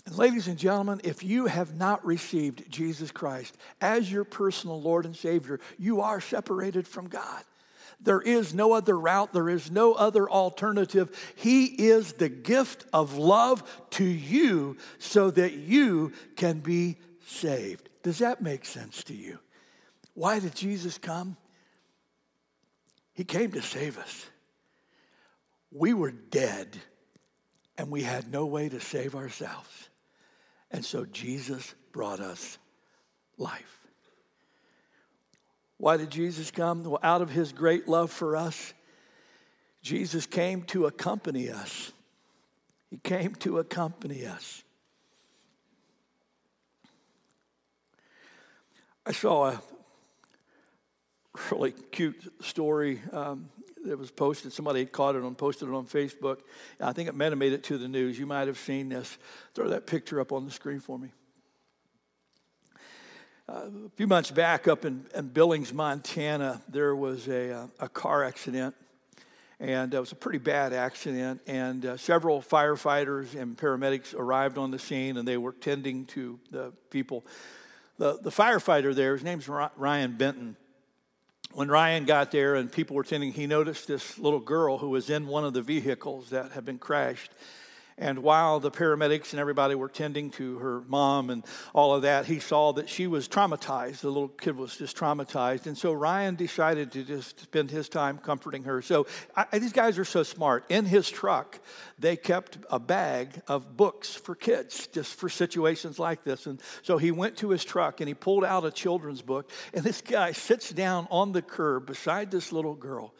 And 0.06 0.18
ladies 0.18 0.48
and 0.48 0.58
gentlemen, 0.58 1.00
if 1.04 1.24
you 1.24 1.46
have 1.46 1.76
not 1.76 2.06
received 2.06 2.70
Jesus 2.70 3.10
Christ 3.10 3.56
as 3.80 4.12
your 4.12 4.26
personal 4.26 4.82
Lord 4.82 5.06
and 5.06 5.16
Savior, 5.16 5.60
you 5.80 6.02
are 6.02 6.20
separated 6.20 6.88
from 6.88 7.08
God. 7.08 7.44
There 8.04 8.22
is 8.22 8.54
no 8.54 8.74
other 8.74 8.98
route, 8.98 9.34
there 9.34 9.50
is 9.50 9.72
no 9.72 9.94
other 9.94 10.30
alternative. 10.30 11.10
He 11.36 11.66
is 11.66 12.14
the 12.14 12.30
gift 12.30 12.86
of 12.92 13.18
love 13.18 13.64
to 13.92 14.04
you 14.04 14.78
so 15.00 15.32
that 15.32 15.54
you 15.54 16.12
can 16.36 16.60
be 16.60 16.98
saved. 17.26 17.90
Does 18.04 18.20
that 18.20 18.42
make 18.42 18.66
sense 18.66 19.04
to 19.06 19.14
you? 19.14 19.40
Why 20.14 20.40
did 20.40 20.56
Jesus 20.56 20.98
come? 20.98 21.38
He 23.14 23.24
came 23.24 23.52
to 23.52 23.62
save 23.62 23.98
us. 23.98 24.26
We 25.72 25.94
were 25.94 26.12
dead 26.12 26.78
and 27.78 27.90
we 27.90 28.04
had 28.04 28.32
no 28.32 28.46
way 28.46 28.70
to 28.70 28.80
save 28.80 29.16
ourselves. 29.16 29.90
And 30.72 30.84
so 30.84 31.06
Jesus 31.06 31.74
brought 31.92 32.20
us 32.20 32.58
life. 33.38 33.83
Why 35.84 35.98
did 35.98 36.12
Jesus 36.12 36.50
come? 36.50 36.86
Well, 36.86 36.98
out 37.04 37.22
of 37.22 37.30
his 37.30 37.52
great 37.52 37.90
love 37.90 38.10
for 38.10 38.38
us, 38.38 38.74
Jesus 39.82 40.26
came 40.26 40.62
to 40.68 40.86
accompany 40.86 41.50
us. 41.50 41.92
He 42.90 42.96
came 42.96 43.36
to 43.40 43.60
accompany 43.60 44.26
us. 44.26 44.64
I 49.06 49.12
saw 49.12 49.48
a 49.48 49.62
really 51.52 51.74
cute 51.92 52.32
story 52.42 53.02
um, 53.12 53.50
that 53.84 54.00
was 54.00 54.10
posted. 54.10 54.54
Somebody 54.54 54.80
had 54.80 54.94
caught 54.94 55.16
it 55.16 55.24
and 55.24 55.38
posted 55.38 55.68
it 55.68 55.74
on 55.74 55.86
Facebook. 55.86 56.38
I 56.80 56.94
think 56.94 57.10
it 57.10 57.14
might 57.14 57.34
have 57.34 57.38
made 57.38 57.52
it 57.52 57.64
to 57.64 57.78
the 57.78 57.90
news. 57.90 58.18
You 58.18 58.26
might 58.26 58.48
have 58.48 58.58
seen 58.58 58.88
this. 58.88 59.18
Throw 59.54 59.68
that 59.68 59.86
picture 59.86 60.22
up 60.22 60.32
on 60.32 60.46
the 60.46 60.52
screen 60.52 60.80
for 60.80 60.98
me. 60.98 61.12
A 63.48 63.70
few 63.96 64.08
months 64.08 64.32
back, 64.32 64.68
up 64.68 64.86
in, 64.86 65.06
in 65.14 65.28
Billings, 65.28 65.74
Montana, 65.74 66.62
there 66.70 66.96
was 66.96 67.28
a, 67.28 67.52
uh, 67.52 67.68
a 67.80 67.90
car 67.90 68.24
accident. 68.24 68.76
And 69.60 69.94
it 69.94 70.00
was 70.00 70.12
a 70.12 70.16
pretty 70.16 70.40
bad 70.40 70.74
accident. 70.74 71.42
And 71.48 71.86
uh, 71.86 71.98
several 71.98 72.42
firefighters 72.42 73.40
and 73.40 73.58
paramedics 73.58 74.14
arrived 74.14 74.58
on 74.58 74.72
the 74.72 74.80
scene 74.80 75.18
and 75.18 75.28
they 75.28 75.38
were 75.38 75.54
tending 75.54 76.06
to 76.08 76.40
the 76.52 76.74
people. 76.90 77.26
The, 77.98 78.18
the 78.22 78.30
firefighter 78.30 78.94
there, 78.94 79.14
his 79.14 79.24
name's 79.24 79.48
Ryan 79.48 80.18
Benton. 80.18 80.58
When 81.54 81.70
Ryan 81.70 82.06
got 82.06 82.32
there 82.32 82.56
and 82.56 82.72
people 82.72 82.96
were 82.96 83.04
tending, 83.04 83.32
he 83.32 83.46
noticed 83.46 83.88
this 83.88 84.18
little 84.18 84.40
girl 84.40 84.80
who 84.80 84.90
was 84.90 85.10
in 85.10 85.28
one 85.28 85.46
of 85.46 85.54
the 85.54 85.62
vehicles 85.62 86.32
that 86.32 86.54
had 86.54 86.66
been 86.66 86.80
crashed. 86.80 87.32
And 87.98 88.20
while 88.20 88.60
the 88.60 88.72
paramedics 88.72 89.32
and 89.32 89.40
everybody 89.40 89.76
were 89.76 89.90
tending 89.90 90.32
to 90.32 90.58
her 90.58 90.82
mom 90.88 91.30
and 91.30 91.44
all 91.74 91.94
of 91.94 92.02
that, 92.04 92.26
he 92.26 92.40
saw 92.40 92.74
that 92.74 92.90
she 92.90 93.08
was 93.08 93.28
traumatized. 93.28 94.02
The 94.02 94.10
little 94.10 94.30
kid 94.30 94.58
was 94.58 94.78
just 94.78 94.98
traumatized. 94.98 95.68
And 95.68 95.78
so 95.78 95.94
Ryan 95.94 96.36
decided 96.36 96.92
to 96.94 97.04
just 97.04 97.40
spend 97.42 97.70
his 97.70 97.90
time 97.90 98.18
comforting 98.18 98.64
her. 98.64 98.82
So 98.82 99.06
I, 99.36 99.60
these 99.60 99.74
guys 99.74 100.00
are 100.00 100.06
so 100.06 100.24
smart. 100.24 100.66
In 100.70 100.86
his 100.86 101.10
truck, 101.10 101.60
they 102.00 102.16
kept 102.16 102.58
a 102.70 102.80
bag 102.80 103.42
of 103.48 103.78
books 103.78 104.16
for 104.16 104.36
kids, 104.36 104.88
just 104.88 105.14
for 105.14 105.30
situations 105.30 106.00
like 106.00 106.24
this. 106.24 106.48
And 106.48 106.60
so 106.82 106.98
he 106.98 107.12
went 107.12 107.38
to 107.38 107.50
his 107.50 107.64
truck 107.64 108.02
and 108.02 108.08
he 108.08 108.14
pulled 108.14 108.44
out 108.44 108.66
a 108.66 108.72
children's 108.72 109.22
book. 109.22 109.52
And 109.74 109.84
this 109.84 110.02
guy 110.02 110.32
sits 110.32 110.72
down 110.72 111.08
on 111.12 111.32
the 111.32 111.42
curb 111.42 111.86
beside 111.86 112.32
this 112.32 112.52
little 112.52 112.76
girl 112.76 113.14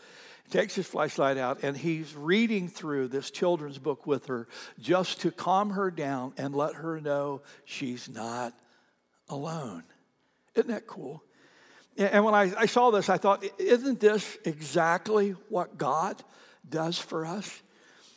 takes 0.50 0.76
his 0.76 0.86
flashlight 0.86 1.38
out 1.38 1.64
and 1.64 1.76
he's 1.76 2.16
reading 2.16 2.68
through 2.68 3.08
this 3.08 3.32
children's 3.32 3.80
book 3.80 4.06
with 4.06 4.28
her 4.28 4.48
just 4.80 5.22
to 5.22 5.32
calm 5.32 5.72
her 5.72 5.90
down 5.90 6.34
and 6.38 6.54
let 6.54 6.76
her 6.76 7.02
know 7.02 7.42
she's 7.66 8.08
not 8.08 8.54
alone. 9.30 9.84
Isn't 10.54 10.70
that 10.70 10.86
cool? 10.86 11.24
And 11.98 12.24
when 12.24 12.36
I, 12.36 12.52
I 12.58 12.66
saw 12.66 12.92
this, 12.92 13.10
I 13.10 13.18
thought, 13.18 13.44
isn't 13.58 14.00
this 14.00 14.38
exactly 14.46 15.32
what 15.50 15.78
God 15.78 16.22
does 16.68 16.98
for 16.98 17.26
us? 17.26 17.63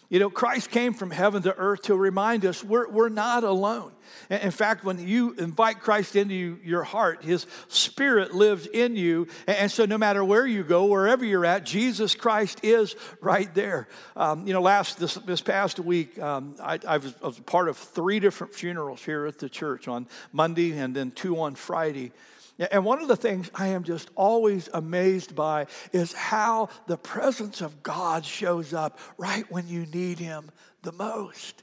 You 0.08 0.20
know, 0.20 0.30
Christ 0.30 0.70
came 0.70 0.94
from 0.94 1.10
heaven 1.10 1.42
to 1.42 1.56
earth 1.56 1.82
to 1.82 1.96
remind 1.96 2.44
us 2.44 2.62
we're, 2.62 2.88
we're 2.88 3.08
not 3.08 3.42
alone. 3.42 3.90
In 4.30 4.52
fact, 4.52 4.84
when 4.84 5.04
you 5.04 5.32
invite 5.32 5.80
Christ 5.80 6.14
into 6.14 6.58
your 6.62 6.84
heart, 6.84 7.24
his 7.24 7.46
spirit 7.68 8.32
lives 8.32 8.66
in 8.66 8.94
you. 8.94 9.26
And 9.48 9.70
so, 9.70 9.84
no 9.84 9.98
matter 9.98 10.24
where 10.24 10.46
you 10.46 10.62
go, 10.62 10.86
wherever 10.86 11.24
you're 11.24 11.44
at, 11.44 11.64
Jesus 11.64 12.14
Christ 12.14 12.60
is 12.62 12.94
right 13.20 13.52
there. 13.54 13.88
Um, 14.14 14.46
you 14.46 14.52
know, 14.52 14.62
last 14.62 14.98
this, 14.98 15.14
this 15.14 15.40
past 15.40 15.80
week, 15.80 16.18
um, 16.20 16.54
I, 16.62 16.78
I, 16.86 16.98
was, 16.98 17.14
I 17.20 17.26
was 17.26 17.40
part 17.40 17.68
of 17.68 17.76
three 17.76 18.20
different 18.20 18.54
funerals 18.54 19.04
here 19.04 19.26
at 19.26 19.38
the 19.38 19.48
church 19.48 19.88
on 19.88 20.06
Monday 20.32 20.76
and 20.78 20.94
then 20.94 21.10
two 21.10 21.40
on 21.40 21.56
Friday. 21.56 22.12
And 22.58 22.84
one 22.84 23.02
of 23.02 23.08
the 23.08 23.16
things 23.16 23.50
I 23.54 23.68
am 23.68 23.84
just 23.84 24.10
always 24.14 24.68
amazed 24.72 25.34
by 25.34 25.66
is 25.92 26.12
how 26.12 26.70
the 26.86 26.96
presence 26.96 27.60
of 27.60 27.82
God 27.82 28.24
shows 28.24 28.72
up 28.72 28.98
right 29.18 29.50
when 29.50 29.68
you 29.68 29.84
need 29.86 30.18
Him 30.18 30.50
the 30.82 30.92
most. 30.92 31.62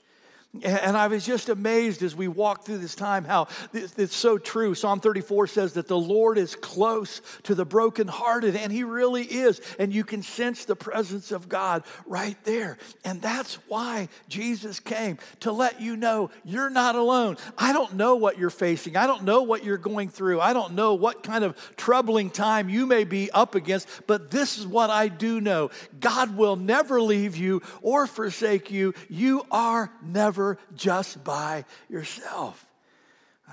And 0.62 0.96
I 0.96 1.08
was 1.08 1.26
just 1.26 1.50
amazed 1.50 2.04
as 2.04 2.16
we 2.16 2.28
walked 2.28 2.68
through 2.68 2.78
this 2.78 2.94
time 2.94 3.24
how 3.24 3.48
it's 3.74 4.16
so 4.16 4.38
true. 4.38 4.76
Psalm 4.76 5.00
34 5.00 5.48
says 5.48 5.74
that 5.74 5.88
the 5.88 5.98
Lord 5.98 6.38
is 6.38 6.56
close 6.56 7.22
to 7.44 7.56
the 7.56 7.66
brokenhearted, 7.66 8.56
and 8.56 8.72
He 8.72 8.84
really 8.84 9.24
is. 9.24 9.62
And 9.80 9.92
you 9.92 10.04
can 10.04 10.22
sense 10.22 10.66
the 10.66 10.76
presence 10.76 11.32
of 11.32 11.50
God 11.50 11.84
right 12.06 12.38
there. 12.44 12.78
And 13.04 13.20
that's 13.20 13.56
why 13.68 14.10
Jesus 14.30 14.80
came 14.80 15.18
to 15.40 15.52
let 15.52 15.82
you 15.82 15.96
know 15.96 16.30
you're 16.46 16.70
not 16.70 16.96
alone. 16.96 17.38
I 17.58 17.74
don't 17.74 17.96
know 17.96 18.16
what 18.16 18.38
you're 18.38 18.52
facing, 18.52 18.96
I 18.96 19.08
don't 19.08 19.24
know 19.24 19.42
what 19.42 19.64
you're 19.64 19.80
going 19.80 20.10
through, 20.10 20.40
I 20.40 20.54
don't 20.54 20.74
know 20.74 20.94
what 20.94 21.24
kind 21.24 21.44
of 21.44 21.58
troubling 21.78 22.30
time 22.30 22.70
you 22.70 22.86
may 22.86 23.06
be 23.06 23.32
up 23.32 23.56
against, 23.56 23.88
but 24.06 24.30
this 24.30 24.60
is 24.60 24.68
what 24.68 24.92
I 24.92 25.08
do 25.08 25.42
know 25.42 25.72
God 26.00 26.38
will 26.38 26.58
never 26.58 27.02
leave 27.02 27.38
you 27.38 27.64
or 27.82 28.06
forsake 28.06 28.70
you. 28.70 28.94
You 29.10 29.48
are 29.50 29.92
never 30.04 30.43
never 30.44 30.58
just 30.76 31.24
by 31.24 31.66
yourself. 31.90 32.68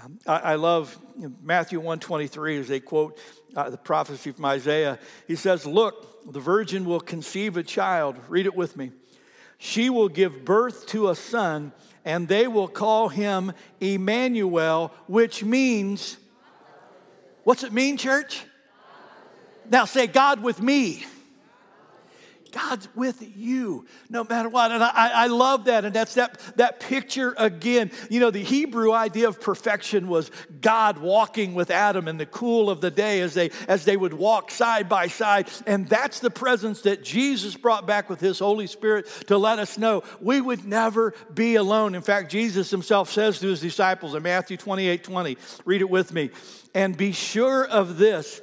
Um, 0.02 0.18
I, 0.26 0.38
I, 0.38 0.54
love 0.54 0.96
you 1.16 1.28
know, 1.28 1.34
Matthew 1.42 1.78
123 1.78 2.58
as 2.58 2.68
they 2.68 2.80
quote 2.80 3.18
uh, 3.56 3.70
the 3.70 3.76
prophecy 3.76 4.32
from 4.32 4.44
Isaiah. 4.44 4.98
He 5.26 5.36
says, 5.36 5.66
Look, 5.66 6.32
the 6.32 6.40
virgin 6.40 6.84
will 6.84 7.00
conceive 7.00 7.56
a 7.56 7.62
child. 7.62 8.16
Read 8.28 8.46
it 8.46 8.54
with 8.54 8.76
me. 8.76 8.92
She 9.58 9.90
will 9.90 10.08
give 10.08 10.44
birth 10.44 10.86
to 10.88 11.10
a 11.10 11.14
son, 11.14 11.72
and 12.04 12.28
they 12.28 12.46
will 12.46 12.68
call 12.68 13.08
him 13.08 13.52
Emmanuel, 13.80 14.92
which 15.06 15.44
means, 15.44 16.16
what's 17.44 17.62
it 17.62 17.72
mean, 17.72 17.96
church? 17.96 18.44
Now 19.68 19.84
say, 19.84 20.06
God 20.06 20.42
with 20.42 20.62
me. 20.62 21.04
God's 22.50 22.88
with 22.94 23.22
you 23.36 23.86
no 24.08 24.24
matter 24.24 24.48
what. 24.48 24.70
And 24.72 24.82
I, 24.82 25.10
I 25.14 25.26
love 25.28 25.64
that. 25.64 25.84
And 25.84 25.94
that's 25.94 26.14
that, 26.14 26.38
that 26.56 26.80
picture 26.80 27.34
again. 27.38 27.90
You 28.10 28.20
know, 28.20 28.30
the 28.30 28.42
Hebrew 28.42 28.92
idea 28.92 29.28
of 29.28 29.40
perfection 29.40 30.08
was 30.08 30.30
God 30.60 30.98
walking 30.98 31.54
with 31.54 31.70
Adam 31.70 32.08
in 32.08 32.16
the 32.16 32.26
cool 32.26 32.70
of 32.70 32.80
the 32.80 32.90
day 32.90 33.20
as 33.20 33.34
they, 33.34 33.50
as 33.68 33.84
they 33.84 33.96
would 33.96 34.14
walk 34.14 34.50
side 34.50 34.88
by 34.88 35.08
side. 35.08 35.48
And 35.66 35.88
that's 35.88 36.20
the 36.20 36.30
presence 36.30 36.82
that 36.82 37.02
Jesus 37.02 37.56
brought 37.56 37.86
back 37.86 38.10
with 38.10 38.20
his 38.20 38.38
Holy 38.38 38.66
Spirit 38.66 39.06
to 39.28 39.38
let 39.38 39.58
us 39.58 39.78
know 39.78 40.02
we 40.20 40.40
would 40.40 40.64
never 40.64 41.14
be 41.32 41.54
alone. 41.56 41.94
In 41.94 42.02
fact, 42.02 42.30
Jesus 42.30 42.70
himself 42.70 43.10
says 43.10 43.38
to 43.40 43.48
his 43.48 43.60
disciples 43.60 44.14
in 44.14 44.22
Matthew 44.22 44.56
28 44.56 45.04
20, 45.04 45.36
read 45.64 45.80
it 45.80 45.90
with 45.90 46.12
me, 46.12 46.30
and 46.74 46.96
be 46.96 47.12
sure 47.12 47.64
of 47.66 47.96
this. 47.96 48.40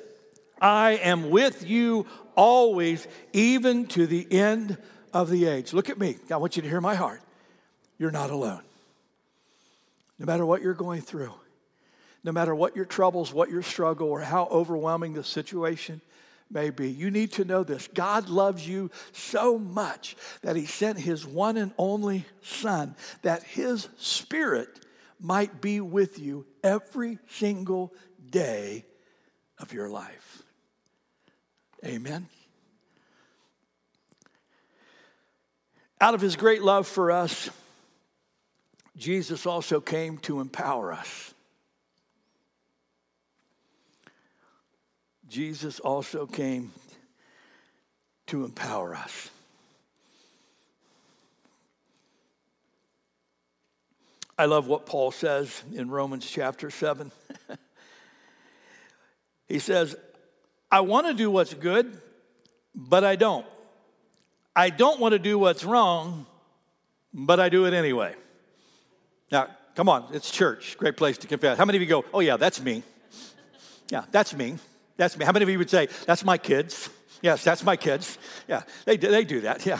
I 0.62 0.92
am 1.04 1.30
with 1.30 1.68
you 1.68 2.06
always, 2.36 3.08
even 3.34 3.88
to 3.88 4.08
the 4.08 4.32
end 4.32 4.78
of 5.14 5.30
the 5.30 5.46
age. 5.46 5.74
Look 5.74 5.90
at 5.90 6.00
me. 6.00 6.18
I 6.32 6.38
want 6.38 6.56
you 6.56 6.62
to 6.62 6.70
hear 6.70 6.82
my 6.82 6.96
heart. 6.96 7.22
You're 7.98 8.12
not 8.12 8.30
alone. 8.30 8.62
No 10.20 10.26
matter 10.26 10.46
what 10.46 10.62
you're 10.62 10.74
going 10.74 11.02
through, 11.02 11.34
no 12.24 12.32
matter 12.32 12.54
what 12.54 12.76
your 12.76 12.86
troubles, 12.86 13.34
what 13.34 13.50
your 13.50 13.62
struggle, 13.62 14.10
or 14.10 14.22
how 14.22 14.46
overwhelming 14.46 15.14
the 15.14 15.24
situation 15.24 16.02
may 16.50 16.70
be, 16.70 16.90
you 16.90 17.12
need 17.12 17.34
to 17.34 17.46
know 17.46 17.64
this. 17.64 17.88
God 17.88 18.30
loves 18.30 18.68
you 18.68 18.90
so 19.12 19.58
much 19.60 20.16
that 20.42 20.56
He 20.56 20.66
sent 20.66 21.00
His 21.00 21.26
one 21.26 21.58
and 21.58 21.72
only 21.78 22.26
Son, 22.42 22.96
that 23.22 23.44
His 23.44 23.88
Spirit 23.98 24.70
might 25.20 25.62
be 25.62 25.82
with 25.82 26.20
you 26.20 26.46
every 26.64 27.20
single 27.30 27.94
day 28.30 28.86
of 29.60 29.74
your 29.74 29.90
life. 29.90 30.44
Amen. 31.86 32.28
Out 36.00 36.14
of 36.14 36.22
his 36.22 36.36
great 36.36 36.62
love 36.62 36.88
for 36.88 37.12
us, 37.12 37.50
Jesus 38.96 39.46
also 39.46 39.80
came 39.80 40.18
to 40.20 40.40
empower 40.40 40.92
us. 40.92 41.34
Jesus 45.28 45.80
also 45.80 46.26
came 46.26 46.72
to 48.28 48.46
empower 48.46 48.96
us. 48.96 49.30
I 54.38 54.46
love 54.46 54.68
what 54.68 54.86
Paul 54.86 55.12
says 55.12 55.64
in 55.74 55.90
Romans 55.90 56.30
chapter 56.30 56.70
7. 56.70 57.12
he 59.48 59.58
says, 59.58 59.96
I 60.72 60.82
want 60.82 61.08
to 61.08 61.14
do 61.14 61.32
what's 61.32 61.54
good, 61.54 62.00
but 62.76 63.04
I 63.04 63.16
don't. 63.16 63.46
I 64.56 64.70
don't 64.70 65.00
want 65.00 65.14
to 65.14 65.20
do 65.20 65.38
what's 65.38 65.64
wrong, 65.64 66.26
but 67.14 67.40
I 67.40 67.50
do 67.50 67.66
it 67.66 67.74
anyway. 67.74 68.16
Now, 69.32 69.48
come 69.76 69.88
on, 69.88 70.08
it's 70.12 70.32
church. 70.32 70.78
Great 70.78 70.98
place 70.98 71.18
to 71.20 71.28
confess. 71.28 71.58
How 71.58 71.66
many 71.66 71.78
of 71.78 71.82
you 71.82 71.88
go, 71.88 72.06
oh, 72.14 72.20
yeah, 72.20 72.38
that's 72.38 72.62
me? 72.62 72.84
Yeah, 73.90 74.04
that's 74.12 74.34
me. 74.34 74.58
That's 74.98 75.18
me. 75.18 75.26
How 75.26 75.32
many 75.32 75.44
of 75.44 75.50
you 75.50 75.58
would 75.58 75.70
say, 75.70 75.88
that's 76.06 76.26
my 76.26 76.38
kids? 76.38 76.90
Yes, 77.22 77.44
that's 77.44 77.64
my 77.64 77.76
kids. 77.76 78.18
Yeah, 78.48 78.62
they, 78.86 78.98
they 78.98 79.24
do 79.24 79.42
that. 79.42 79.66
Yeah. 79.68 79.80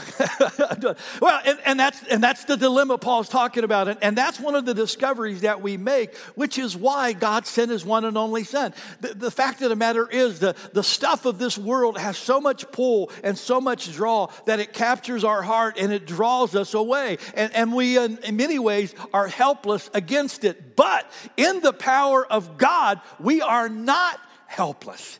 well, 1.22 1.40
and, 1.46 1.58
and, 1.64 1.80
that's, 1.80 2.02
and 2.08 2.22
that's 2.22 2.44
the 2.44 2.56
dilemma 2.56 2.98
Paul's 2.98 3.28
talking 3.28 3.64
about. 3.64 3.88
And, 3.88 3.98
and 4.02 4.18
that's 4.18 4.38
one 4.38 4.54
of 4.54 4.66
the 4.66 4.74
discoveries 4.74 5.40
that 5.42 5.62
we 5.62 5.78
make, 5.78 6.14
which 6.34 6.58
is 6.58 6.76
why 6.76 7.14
God 7.14 7.46
sent 7.46 7.70
his 7.70 7.86
one 7.86 8.04
and 8.04 8.18
only 8.18 8.44
son. 8.44 8.74
The, 9.00 9.14
the 9.14 9.30
fact 9.30 9.62
of 9.62 9.70
the 9.70 9.76
matter 9.76 10.06
is, 10.06 10.40
the, 10.40 10.54
the 10.74 10.82
stuff 10.82 11.24
of 11.24 11.38
this 11.38 11.56
world 11.56 11.96
has 11.96 12.18
so 12.18 12.38
much 12.38 12.70
pull 12.70 13.10
and 13.24 13.38
so 13.38 13.62
much 13.62 13.90
draw 13.94 14.28
that 14.44 14.60
it 14.60 14.74
captures 14.74 15.24
our 15.24 15.40
heart 15.40 15.78
and 15.78 15.90
it 15.90 16.06
draws 16.06 16.54
us 16.54 16.74
away. 16.74 17.16
And, 17.34 17.54
and 17.54 17.72
we, 17.72 17.96
in, 17.96 18.18
in 18.18 18.36
many 18.36 18.58
ways, 18.58 18.94
are 19.14 19.28
helpless 19.28 19.88
against 19.94 20.44
it. 20.44 20.76
But 20.76 21.10
in 21.38 21.60
the 21.60 21.72
power 21.72 22.26
of 22.26 22.58
God, 22.58 23.00
we 23.18 23.40
are 23.40 23.70
not 23.70 24.20
helpless. 24.46 25.18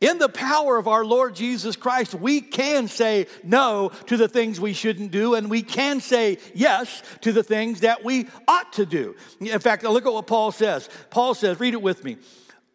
In 0.00 0.16
the 0.16 0.30
power 0.30 0.78
of 0.78 0.88
our 0.88 1.04
Lord 1.04 1.34
Jesus 1.34 1.76
Christ, 1.76 2.14
we 2.14 2.40
can 2.40 2.88
say 2.88 3.26
no 3.42 3.90
to 4.06 4.16
the 4.16 4.28
things 4.28 4.58
we 4.58 4.72
shouldn't 4.72 5.10
do, 5.10 5.34
and 5.34 5.50
we 5.50 5.62
can 5.62 6.00
say 6.00 6.38
yes 6.54 7.02
to 7.20 7.32
the 7.32 7.42
things 7.42 7.80
that 7.80 8.02
we 8.02 8.26
ought 8.48 8.72
to 8.74 8.86
do. 8.86 9.14
In 9.40 9.58
fact, 9.58 9.82
look 9.82 10.06
at 10.06 10.12
what 10.12 10.26
Paul 10.26 10.52
says. 10.52 10.88
Paul 11.10 11.34
says, 11.34 11.60
read 11.60 11.74
it 11.74 11.82
with 11.82 12.02
me. 12.02 12.16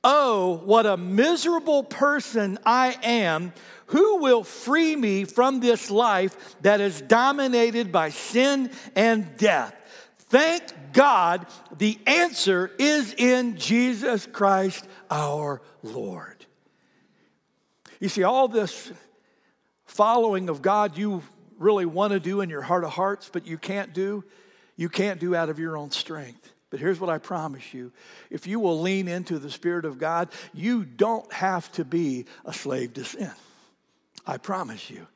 Oh, 0.04 0.62
what 0.66 0.86
a 0.86 0.98
miserable 0.98 1.84
person 1.84 2.60
I 2.64 2.96
am. 3.02 3.54
Who 3.88 4.18
will 4.18 4.44
free 4.44 4.96
me 4.96 5.26
from 5.26 5.62
this 5.62 5.90
life 5.90 6.56
that 6.62 6.80
is 6.80 7.02
dominated 7.02 7.92
by 7.92 8.10
sin 8.10 8.70
and 8.96 9.36
death? 9.38 9.76
Thank 10.30 10.64
God 10.94 11.48
the 11.78 11.98
answer 12.06 12.72
is 12.78 13.16
in 13.18 13.58
Jesus 13.58 14.28
Christ 14.28 14.88
our 15.10 15.62
Lord. 15.82 16.35
You 18.06 18.10
see, 18.10 18.22
all 18.22 18.48
this 18.48 18.92
following 19.88 20.48
of 20.48 20.62
God 20.62 20.96
you 20.96 21.24
really 21.58 21.88
want 21.88 22.14
to 22.14 22.20
do 22.20 22.42
in 22.42 22.52
your 22.52 22.62
heart 22.62 22.84
of 22.84 22.92
hearts, 22.92 23.32
but 23.34 23.48
you 23.48 23.58
can't 23.58 23.96
do, 23.96 24.24
you 24.76 24.90
can't 24.90 25.20
do 25.20 25.34
out 25.34 25.50
of 25.50 25.58
your 25.58 25.76
own 25.76 25.90
strength. 25.90 26.54
But 26.70 26.80
here's 26.80 27.00
what 27.00 27.10
I 27.10 27.18
promise 27.18 27.74
you 27.74 27.92
if 28.30 28.46
you 28.46 28.60
will 28.60 28.80
lean 28.80 29.08
into 29.08 29.40
the 29.40 29.50
Spirit 29.50 29.86
of 29.86 29.98
God, 29.98 30.30
you 30.54 30.86
don't 30.86 31.34
have 31.34 31.72
to 31.72 31.84
be 31.84 32.26
a 32.46 32.54
slave 32.54 32.94
to 32.94 33.06
sin. 33.06 33.32
I 34.28 34.38
promise 34.38 34.88
you. 34.92 35.08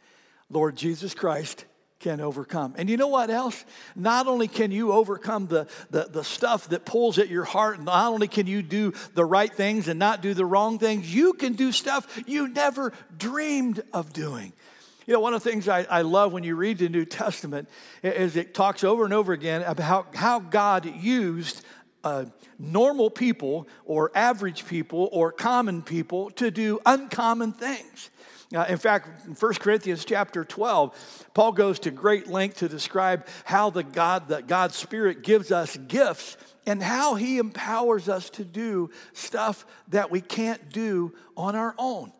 Lord 0.50 0.76
Jesus 0.76 1.14
Christ 1.14 1.66
can 2.00 2.22
overcome. 2.22 2.74
And 2.78 2.90
you 2.90 2.96
know 2.96 3.08
what 3.08 3.30
else? 3.30 3.66
Not 3.96 4.28
only 4.28 4.48
can 4.48 4.72
you 4.72 4.94
overcome 4.94 5.48
the, 5.48 5.68
the, 5.92 6.06
the 6.06 6.24
stuff 6.24 6.70
that 6.70 6.86
pulls 6.86 7.20
at 7.20 7.28
your 7.28 7.44
heart, 7.44 7.82
not 7.82 8.12
only 8.12 8.28
can 8.28 8.48
you 8.48 8.62
do 8.62 8.94
the 9.16 9.26
right 9.26 9.52
things 9.52 9.88
and 9.88 10.00
not 10.00 10.22
do 10.22 10.34
the 10.34 10.46
wrong 10.46 10.80
things, 10.80 11.14
you 11.14 11.34
can 11.34 11.54
do 11.54 11.72
stuff 11.72 12.22
you 12.26 12.48
never 12.48 12.94
dreamed 13.18 13.84
of 13.94 14.14
doing. 14.14 14.54
You 15.08 15.14
know, 15.14 15.20
one 15.20 15.34
of 15.34 15.44
the 15.44 15.50
things 15.50 15.68
I, 15.68 15.84
I 15.90 16.04
love 16.04 16.32
when 16.34 16.44
you 16.44 16.56
read 16.56 16.78
the 16.78 16.88
New 16.88 17.06
Testament 17.06 17.68
is 18.04 18.36
it 18.36 18.54
talks 18.54 18.84
over 18.84 19.04
and 19.04 19.14
over 19.14 19.34
again 19.34 19.64
about 19.64 20.16
how 20.16 20.40
God 20.40 20.86
used 20.86 21.66
uh, 22.04 22.26
normal 22.58 23.10
people 23.10 23.68
or 23.86 24.12
average 24.16 24.68
people 24.68 25.10
or 25.12 25.32
common 25.32 25.82
people 25.82 26.30
to 26.32 26.52
do 26.52 26.80
uncommon 26.86 27.52
things. 27.54 28.10
Uh, 28.56 28.66
in 28.68 28.78
fact, 28.78 29.28
in 29.28 29.34
1 29.34 29.54
Corinthians 29.56 30.04
chapter 30.04 30.44
12, 30.44 31.28
Paul 31.34 31.52
goes 31.52 31.80
to 31.80 31.92
great 31.92 32.28
length 32.28 32.58
to 32.58 32.70
describe 32.70 33.28
how 33.44 33.70
the 33.70 33.84
God, 33.84 34.30
that 34.30 34.48
God's 34.48 34.76
Spirit 34.76 35.22
gives 35.22 35.52
us 35.52 35.78
gifts 35.78 36.36
and 36.66 36.82
how 36.82 37.16
he 37.16 37.38
empowers 37.38 38.10
us 38.10 38.30
to 38.32 38.44
do 38.44 38.90
stuff 39.14 39.66
that 39.90 40.10
we 40.10 40.22
can't 40.22 40.70
do 40.70 41.14
on 41.38 41.56
our 41.56 41.76
own. 41.78 42.12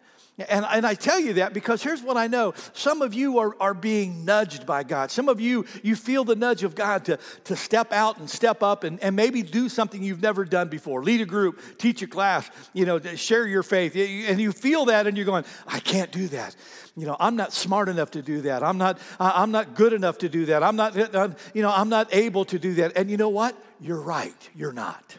And, 0.48 0.66
and 0.66 0.86
I 0.86 0.94
tell 0.94 1.20
you 1.20 1.34
that 1.34 1.54
because 1.54 1.84
here's 1.84 2.02
what 2.02 2.16
I 2.16 2.28
know. 2.28 2.54
Some 2.74 3.02
of 3.02 3.14
you 3.14 3.40
are, 3.40 3.56
are 3.60 3.74
being 3.74 4.24
nudged 4.24 4.66
by 4.66 4.84
God. 4.84 5.12
Some 5.12 5.28
of 5.28 5.42
you, 5.42 5.66
you 5.84 5.96
feel 5.96 6.24
the 6.24 6.36
nudge 6.36 6.64
of 6.64 6.76
God 6.76 7.06
to, 7.06 7.20
to 7.46 7.56
step 7.56 7.92
out 7.92 8.18
and 8.20 8.30
step 8.30 8.64
up 8.64 8.84
and, 8.84 9.02
and 9.04 9.16
maybe 9.16 9.42
do 9.42 9.68
something 9.68 10.02
you've 10.02 10.22
never 10.22 10.46
done 10.46 10.70
before. 10.70 11.04
Lead 11.04 11.22
a 11.22 11.26
group, 11.26 11.60
teach 11.78 12.02
a 12.02 12.08
class, 12.08 12.50
you 12.74 12.86
know, 12.86 13.00
share 13.00 13.48
your 13.48 13.64
faith. 13.64 13.96
And 13.96 14.40
you 14.40 14.52
feel 14.52 14.86
that 14.86 15.08
and 15.08 15.18
you're 15.18 15.26
going, 15.26 15.46
I 15.68 15.80
can't 15.80 16.12
do 16.12 16.28
that. 16.30 16.56
You 16.96 17.06
know, 17.06 17.18
I'm 17.20 17.36
not 17.36 17.54
smart 17.54 17.90
enough 17.90 18.12
to 18.12 18.22
do 18.22 18.42
that. 18.42 18.64
I'm 18.64 18.78
not, 18.78 19.00
I'm 19.20 19.52
not 19.52 19.76
good 19.76 19.94
enough 19.94 20.20
to 20.20 20.30
do 20.30 20.46
that. 20.48 20.64
I'm 20.64 20.76
not, 20.76 20.98
uh, 20.98 21.08
uh, 21.14 21.30
you 21.54 21.62
know, 21.62 21.72
I'm 21.72 21.90
not 21.90 22.14
able 22.14 22.46
to 22.46 22.60
do 22.60 22.76
that. 22.76 22.94
And 22.96 23.10
you 23.10 23.18
know 23.18 23.30
what? 23.30 23.56
You're 23.80 24.02
right. 24.02 24.50
You're 24.56 24.74
not. 24.74 25.18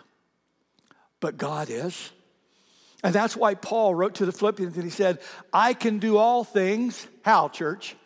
But 1.21 1.37
God 1.37 1.71
is. 1.71 2.11
And 3.03 3.15
that's 3.15 3.37
why 3.37 3.55
Paul 3.55 3.95
wrote 3.95 4.17
to 4.17 4.27
the 4.27 4.33
Philippians 4.33 4.77
and 4.77 4.85
he 4.85 4.91
said, 4.91 5.21
I 5.53 5.75
can 5.75 5.99
do 5.99 6.19
all 6.19 6.45
things, 6.45 7.07
how, 7.23 7.49
church? 7.49 7.97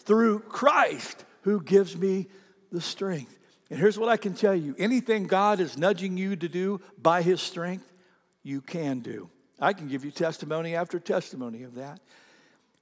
Through 0.00 0.40
Christ 0.40 1.24
who 1.42 1.60
gives 1.60 1.96
me 1.96 2.26
the 2.70 2.80
strength. 2.80 3.36
And 3.70 3.78
here's 3.78 3.98
what 3.98 4.08
I 4.08 4.16
can 4.16 4.34
tell 4.34 4.54
you 4.54 4.74
anything 4.78 5.26
God 5.26 5.58
is 5.58 5.76
nudging 5.76 6.16
you 6.16 6.36
to 6.36 6.48
do 6.48 6.80
by 7.00 7.22
his 7.22 7.40
strength, 7.40 7.92
you 8.42 8.60
can 8.60 9.00
do. 9.00 9.28
I 9.60 9.72
can 9.72 9.88
give 9.88 10.04
you 10.04 10.10
testimony 10.10 10.74
after 10.74 11.00
testimony 11.00 11.62
of 11.64 11.76
that. 11.76 12.00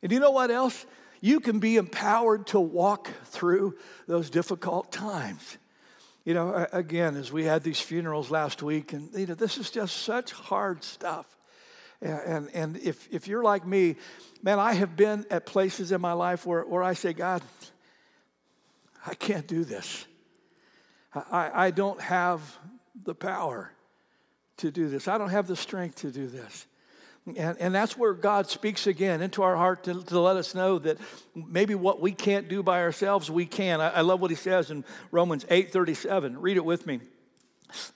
And 0.02 0.12
you 0.12 0.20
know 0.20 0.32
what 0.32 0.50
else? 0.50 0.84
You 1.20 1.40
can 1.40 1.58
be 1.58 1.76
empowered 1.76 2.48
to 2.48 2.60
walk 2.60 3.08
through 3.26 3.76
those 4.06 4.28
difficult 4.28 4.92
times. 4.92 5.56
You 6.24 6.34
know, 6.34 6.66
again, 6.72 7.16
as 7.16 7.32
we 7.32 7.44
had 7.44 7.62
these 7.62 7.80
funerals 7.80 8.30
last 8.30 8.62
week, 8.62 8.92
and 8.92 9.08
you 9.14 9.26
know, 9.26 9.34
this 9.34 9.56
is 9.56 9.70
just 9.70 10.02
such 10.02 10.32
hard 10.32 10.84
stuff. 10.84 11.26
And, 12.04 12.50
and 12.52 12.76
if, 12.76 13.08
if 13.10 13.26
you're 13.28 13.42
like 13.42 13.66
me, 13.66 13.96
man, 14.42 14.58
I 14.58 14.74
have 14.74 14.94
been 14.94 15.24
at 15.30 15.46
places 15.46 15.90
in 15.90 16.02
my 16.02 16.12
life 16.12 16.44
where, 16.44 16.62
where 16.62 16.82
I 16.82 16.92
say, 16.92 17.14
God, 17.14 17.42
I 19.06 19.14
can't 19.14 19.46
do 19.46 19.64
this. 19.64 20.04
I, 21.14 21.66
I 21.66 21.70
don't 21.70 22.00
have 22.00 22.58
the 23.04 23.14
power 23.14 23.72
to 24.58 24.70
do 24.70 24.88
this. 24.88 25.08
I 25.08 25.16
don't 25.16 25.30
have 25.30 25.46
the 25.46 25.56
strength 25.56 25.96
to 26.02 26.10
do 26.10 26.26
this. 26.26 26.66
And, 27.26 27.56
and 27.58 27.74
that's 27.74 27.96
where 27.96 28.12
God 28.12 28.50
speaks 28.50 28.86
again 28.86 29.22
into 29.22 29.42
our 29.42 29.56
heart 29.56 29.84
to, 29.84 30.02
to 30.02 30.20
let 30.20 30.36
us 30.36 30.54
know 30.54 30.78
that 30.80 30.98
maybe 31.34 31.74
what 31.74 32.02
we 32.02 32.12
can't 32.12 32.48
do 32.48 32.62
by 32.62 32.82
ourselves, 32.82 33.30
we 33.30 33.46
can. 33.46 33.80
I, 33.80 33.88
I 33.88 34.00
love 34.02 34.20
what 34.20 34.30
he 34.30 34.36
says 34.36 34.70
in 34.70 34.84
Romans 35.10 35.46
8 35.48 35.72
37. 35.72 36.38
Read 36.38 36.58
it 36.58 36.64
with 36.64 36.86
me. 36.86 37.00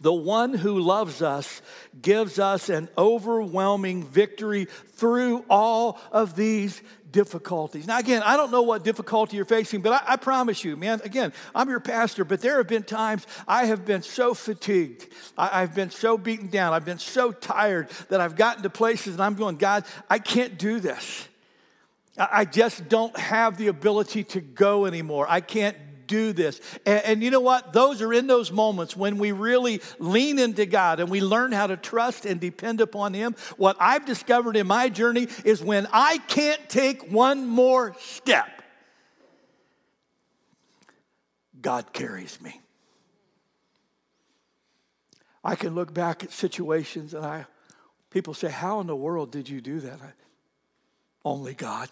The 0.01 0.13
one 0.13 0.55
who 0.55 0.81
loves 0.81 1.23
us 1.23 1.63
gives 2.01 2.39
us 2.39 2.69
an 2.69 2.89
overwhelming 2.97 4.05
victory 4.05 4.67
through 4.95 5.45
all 5.49 6.01
of 6.13 6.37
these 6.37 6.83
difficulties. 7.13 7.87
Now, 7.87 7.99
again, 7.99 8.23
I 8.25 8.37
don't 8.37 8.51
know 8.51 8.63
what 8.63 8.85
difficulty 8.85 9.37
you're 9.37 9.45
facing, 9.45 9.81
but 9.81 9.93
I, 9.93 10.13
I, 10.13 10.17
promise 10.17 10.65
you, 10.65 10.77
man, 10.77 11.01
again, 11.05 11.33
I'm 11.55 11.69
your 11.69 11.81
pastor, 11.81 12.25
but 12.25 12.41
there 12.41 12.59
have 12.59 12.69
been 12.69 12.83
times 12.83 13.27
I 13.47 13.67
have 13.67 13.85
been 13.85 14.03
so 14.03 14.35
fatigued. 14.35 15.07
I, 15.37 15.61
have 15.61 15.75
been 15.75 15.91
so 15.91 16.19
beaten 16.19 16.49
down. 16.49 16.73
I've 16.73 16.85
been 16.85 16.99
so 16.99 17.33
tired 17.33 17.89
that 18.09 18.21
I've 18.21 18.37
gotten 18.37 18.63
to 18.63 18.71
places 18.71 19.15
and 19.15 19.23
I'm 19.23 19.35
going, 19.35 19.57
God, 19.57 19.85
I 20.09 20.19
can't 20.19 20.59
do 20.59 20.81
this. 20.81 21.27
I, 22.17 22.29
I 22.33 22.45
just 22.45 22.89
don't 22.89 23.17
have 23.19 23.57
the 23.57 23.69
ability 23.69 24.25
to 24.25 24.41
go 24.41 24.87
anymore. 24.87 25.27
I 25.29 25.41
can't 25.41 25.77
do 26.09 26.33
this. 26.33 26.61
And, 26.85 27.05
and, 27.05 27.23
you 27.23 27.31
know 27.31 27.41
what? 27.41 27.73
Those 27.73 28.03
are 28.03 28.13
in 28.13 28.27
those 28.27 28.51
moments 28.51 28.97
when 28.97 29.19
we 29.19 29.31
really 29.31 29.81
lean 30.01 30.41
into 30.41 30.67
God 30.67 30.99
and 30.99 31.09
we 31.09 31.21
learn 31.21 31.53
how 31.53 31.69
to 31.69 31.77
trust 31.77 32.27
and 32.27 32.41
depend 32.41 32.81
upon 32.81 33.15
Him. 33.15 33.37
What 33.57 33.77
I've 33.79 34.05
discovered 34.05 34.57
in 34.57 34.67
my 34.67 34.89
journey 34.89 35.29
is 35.45 35.63
when 35.63 35.87
I 35.93 36.19
can't 36.19 36.69
take 36.69 37.13
one 37.13 37.47
more 37.47 37.95
step, 38.01 38.49
God 41.61 41.93
carries 41.93 42.41
me. 42.41 42.61
I 45.45 45.55
can 45.55 45.75
look 45.75 45.95
back 45.95 46.25
at 46.25 46.33
situations 46.33 47.15
and 47.15 47.25
I 47.25 47.47
people 48.11 48.35
say, 48.35 48.51
How 48.51 48.81
in 48.81 48.87
the 48.87 48.97
world 48.97 49.31
did 49.31 49.49
you 49.49 49.61
do 49.61 49.81
that? 49.81 50.01
I, 50.03 50.13
only 51.25 51.55
God. 51.55 51.89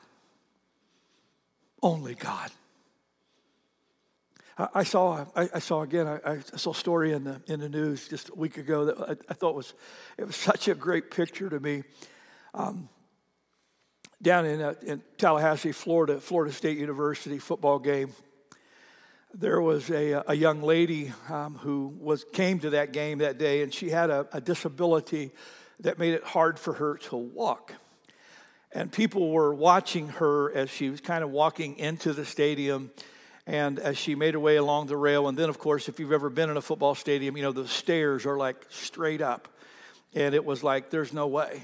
Only 1.83 2.15
God. 2.15 2.51
I 4.59 4.85
saw, 4.85 5.27
I 5.37 5.59
saw 5.59 5.83
again, 5.83 6.07
I, 6.07 6.39
saw 6.39 6.71
a 6.71 6.75
story 6.75 7.13
in 7.13 7.25
the, 7.25 7.43
in 7.47 7.61
the 7.61 7.69
news 7.69 8.09
just 8.09 8.31
a 8.31 8.35
week 8.35 8.57
ago 8.57 8.87
that 8.87 9.21
I, 9.29 9.35
thought 9.35 9.55
was, 9.55 9.75
it 10.17 10.27
was 10.27 10.35
such 10.35 10.69
a 10.69 10.75
great 10.75 11.11
picture 11.11 11.51
to 11.51 11.61
me. 11.61 11.83
Um, 12.55 12.89
down 14.23 14.47
in, 14.47 14.63
uh, 14.63 14.73
in 14.81 15.03
Tallahassee, 15.19 15.73
Florida, 15.73 16.21
Florida 16.21 16.55
State 16.55 16.79
University 16.79 17.39
football 17.39 17.79
game, 17.79 18.15
there 19.35 19.61
was 19.61 19.91
a, 19.91 20.23
a 20.27 20.35
young 20.35 20.63
lady 20.63 21.13
um, 21.29 21.57
who 21.57 21.95
was, 22.01 22.25
came 22.33 22.59
to 22.61 22.71
that 22.71 22.95
game 22.95 23.19
that 23.19 23.37
day, 23.37 23.63
and 23.63 23.75
she 23.75 23.91
had 23.91 24.09
a, 24.09 24.27
a 24.33 24.41
disability 24.41 25.33
that 25.81 25.99
made 25.99 26.15
it 26.15 26.25
hard 26.25 26.59
for 26.59 26.73
her 26.73 26.97
to 26.97 27.17
walk. 27.17 27.75
And 28.73 28.91
people 28.91 29.31
were 29.31 29.55
watching 29.55 30.09
her 30.09 30.51
as 30.57 30.71
she 30.71 30.89
was 30.89 31.03
kind 31.03 31.23
of 31.23 31.31
walking 31.31 31.77
into 31.79 32.15
the 32.15 32.25
stadium 32.25 32.91
and 33.47 33.79
as 33.79 33.97
she 33.97 34.17
made 34.17 34.35
her 34.35 34.41
way 34.41 34.57
along 34.57 34.89
the 34.89 34.97
rail, 34.97 35.29
and 35.29 35.39
then, 35.39 35.49
of 35.49 35.59
course, 35.59 35.89
if 35.89 36.01
you've 36.01 36.13
ever 36.13 36.29
been 36.29 36.51
in 36.51 36.57
a 36.57 36.63
football 36.63 36.97
stadium, 36.97 37.37
you 37.37 37.45
know, 37.45 37.53
the 37.53 37.69
stairs 37.69 38.27
are 38.27 38.37
like 38.37 38.57
straight 38.71 39.21
up. 39.21 39.47
And 40.15 40.35
it 40.35 40.45
was 40.45 40.65
like, 40.65 40.91
there's 40.91 41.13
no 41.13 41.29
way. 41.29 41.63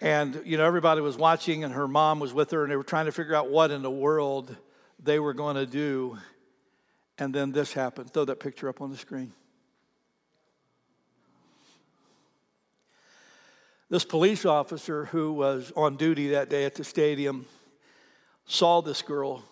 And, 0.00 0.40
you 0.46 0.56
know, 0.56 0.64
everybody 0.64 1.02
was 1.02 1.18
watching, 1.18 1.64
and 1.64 1.74
her 1.74 1.86
mom 1.86 2.18
was 2.18 2.32
with 2.32 2.50
her, 2.52 2.62
and 2.62 2.72
they 2.72 2.76
were 2.76 2.82
trying 2.82 3.06
to 3.06 3.12
figure 3.12 3.34
out 3.34 3.50
what 3.50 3.70
in 3.70 3.82
the 3.82 3.90
world 3.90 4.56
they 5.02 5.18
were 5.18 5.34
going 5.34 5.56
to 5.56 5.66
do. 5.66 6.16
And 7.18 7.34
then 7.34 7.52
this 7.52 7.74
happened. 7.74 8.14
Throw 8.14 8.24
that 8.24 8.40
picture 8.40 8.68
up 8.68 8.80
on 8.80 8.90
the 8.90 8.96
screen. 8.96 9.34
This 13.90 14.04
police 14.04 14.46
officer 14.46 15.06
who 15.06 15.32
was 15.32 15.72
on 15.76 15.96
duty 15.96 16.28
that 16.28 16.48
day 16.48 16.64
at 16.64 16.76
the 16.76 16.84
stadium 16.84 17.44
saw 18.46 18.80
this 18.80 19.02
girl 19.02 19.42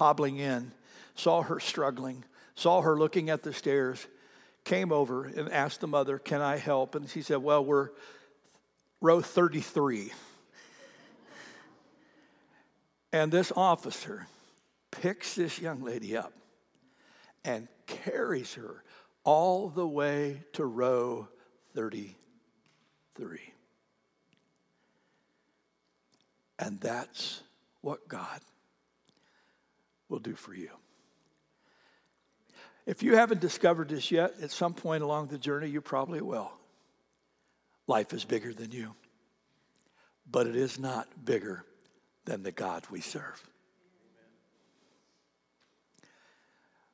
hobbling 0.00 0.38
in, 0.38 0.72
saw 1.14 1.42
her 1.42 1.60
struggling, 1.60 2.24
saw 2.54 2.80
her 2.80 2.98
looking 2.98 3.28
at 3.28 3.42
the 3.42 3.52
stairs, 3.52 4.06
came 4.64 4.92
over 4.92 5.26
and 5.26 5.52
asked 5.52 5.82
the 5.82 5.86
mother, 5.86 6.18
Can 6.18 6.40
I 6.40 6.56
help? 6.56 6.94
And 6.94 7.06
she 7.06 7.20
said, 7.20 7.36
Well, 7.36 7.62
we're 7.62 7.90
row 9.02 9.20
33. 9.20 10.10
And 13.12 13.30
this 13.30 13.52
officer 13.54 14.26
picks 14.90 15.34
this 15.34 15.60
young 15.60 15.82
lady 15.82 16.16
up 16.16 16.32
and 17.44 17.68
carries 17.86 18.54
her 18.54 18.82
all 19.22 19.68
the 19.68 19.86
way 19.86 20.44
to 20.54 20.64
row 20.64 21.28
33. 21.74 23.38
And 26.58 26.80
that's 26.80 27.42
what 27.82 28.08
God 28.08 28.40
will 30.10 30.18
do 30.18 30.34
for 30.34 30.52
you. 30.52 30.70
If 32.86 33.02
you 33.02 33.16
haven't 33.16 33.40
discovered 33.40 33.88
this 33.88 34.10
yet, 34.10 34.34
at 34.42 34.50
some 34.50 34.74
point 34.74 35.02
along 35.02 35.28
the 35.28 35.38
journey, 35.38 35.68
you 35.68 35.80
probably 35.80 36.20
will. 36.20 36.50
Life 37.86 38.12
is 38.12 38.24
bigger 38.24 38.52
than 38.52 38.72
you, 38.72 38.94
but 40.30 40.46
it 40.46 40.56
is 40.56 40.78
not 40.78 41.08
bigger 41.24 41.64
than 42.24 42.42
the 42.42 42.52
God 42.52 42.84
we 42.90 43.00
serve. 43.00 43.42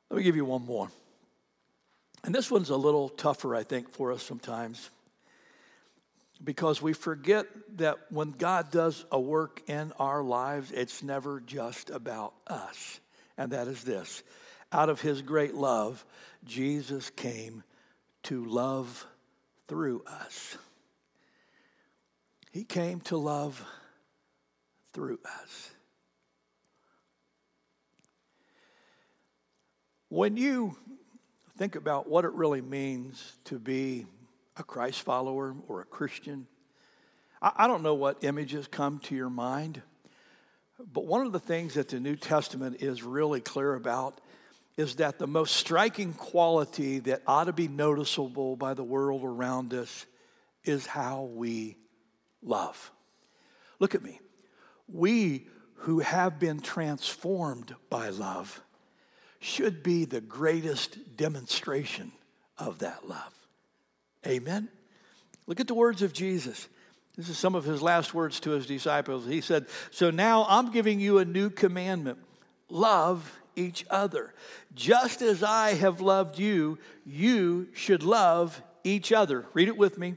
Let 0.09 0.17
me 0.17 0.23
give 0.23 0.35
you 0.35 0.45
one 0.45 0.65
more. 0.65 0.89
And 2.23 2.33
this 2.33 2.49
one's 2.49 2.69
a 2.69 2.77
little 2.77 3.09
tougher, 3.09 3.55
I 3.55 3.63
think, 3.63 3.89
for 3.89 4.11
us 4.11 4.23
sometimes 4.23 4.89
because 6.43 6.81
we 6.81 6.93
forget 6.93 7.47
that 7.77 7.97
when 8.09 8.31
God 8.31 8.71
does 8.71 9.05
a 9.11 9.19
work 9.19 9.61
in 9.67 9.91
our 9.99 10.23
lives, 10.23 10.71
it's 10.71 11.01
never 11.03 11.39
just 11.39 11.89
about 11.89 12.33
us. 12.45 12.99
And 13.37 13.51
that 13.51 13.67
is 13.67 13.83
this 13.83 14.23
out 14.71 14.89
of 14.89 15.01
his 15.01 15.21
great 15.21 15.53
love, 15.53 16.05
Jesus 16.43 17.09
came 17.09 17.63
to 18.23 18.45
love 18.45 19.05
through 19.67 20.03
us. 20.05 20.57
He 22.51 22.63
came 22.63 23.01
to 23.01 23.17
love 23.17 23.63
through 24.93 25.19
us. 25.41 25.71
When 30.09 30.37
you 30.37 30.75
think 31.57 31.75
about 31.75 32.09
what 32.09 32.25
it 32.25 32.31
really 32.31 32.61
means 32.61 33.33
to 33.45 33.59
be 33.59 34.05
a 34.55 34.63
Christ 34.63 35.01
follower 35.01 35.55
or 35.67 35.81
a 35.81 35.85
Christian, 35.85 36.47
I, 37.41 37.67
don't 37.67 37.83
know 37.83 37.93
what 37.93 38.23
images 38.23 38.67
come 38.67 38.99
to 38.99 39.15
your 39.15 39.29
mind, 39.29 39.81
but 40.79 41.05
one 41.05 41.25
of 41.25 41.31
the 41.31 41.39
things 41.39 41.73
that 41.73 41.89
the 41.89 41.99
New 41.99 42.15
Testament 42.15 42.81
is 42.81 43.03
really 43.03 43.41
clear 43.41 43.73
about 43.73 44.19
is 44.77 44.95
that 44.95 45.17
the 45.17 45.27
most 45.27 45.55
striking 45.55 46.13
quality 46.13 46.99
that 46.99 47.23
ought 47.25 47.45
to 47.45 47.53
be 47.53 47.67
noticeable 47.67 48.55
by 48.55 48.75
the 48.75 48.83
world 48.83 49.23
around 49.23 49.73
us 49.73 50.05
is 50.63 50.85
how 50.85 51.23
we 51.23 51.77
love. 52.43 52.91
Look 53.79 53.95
at 53.95 54.03
me. 54.03 54.19
We 54.87 55.47
who 55.81 55.99
have 55.99 56.39
been 56.39 56.59
transformed 56.59 57.75
by 57.89 58.09
love 58.09 58.61
should 59.39 59.83
be 59.83 60.05
the 60.05 60.21
greatest 60.21 61.17
demonstration 61.17 62.11
of 62.57 62.79
that 62.79 63.07
love. 63.07 63.33
Amen. 64.25 64.69
Look 65.45 65.59
at 65.59 65.67
the 65.67 65.73
words 65.73 66.01
of 66.01 66.13
Jesus. 66.13 66.67
This 67.17 67.29
is 67.29 67.37
some 67.37 67.55
of 67.55 67.65
his 67.65 67.81
last 67.81 68.13
words 68.13 68.39
to 68.41 68.51
his 68.51 68.67
disciples. 68.67 69.25
He 69.25 69.41
said, 69.41 69.65
So 69.89 70.11
now 70.11 70.45
I'm 70.47 70.71
giving 70.71 70.99
you 70.99 71.17
a 71.17 71.25
new 71.25 71.49
commandment 71.49 72.19
love 72.69 73.39
each 73.55 73.85
other. 73.89 74.33
Just 74.75 75.21
as 75.21 75.41
I 75.41 75.73
have 75.73 75.99
loved 75.99 76.37
you, 76.37 76.77
you 77.05 77.69
should 77.73 78.03
love 78.03 78.61
each 78.83 79.11
other. 79.11 79.45
Read 79.53 79.67
it 79.67 79.77
with 79.77 79.97
me. 79.97 80.15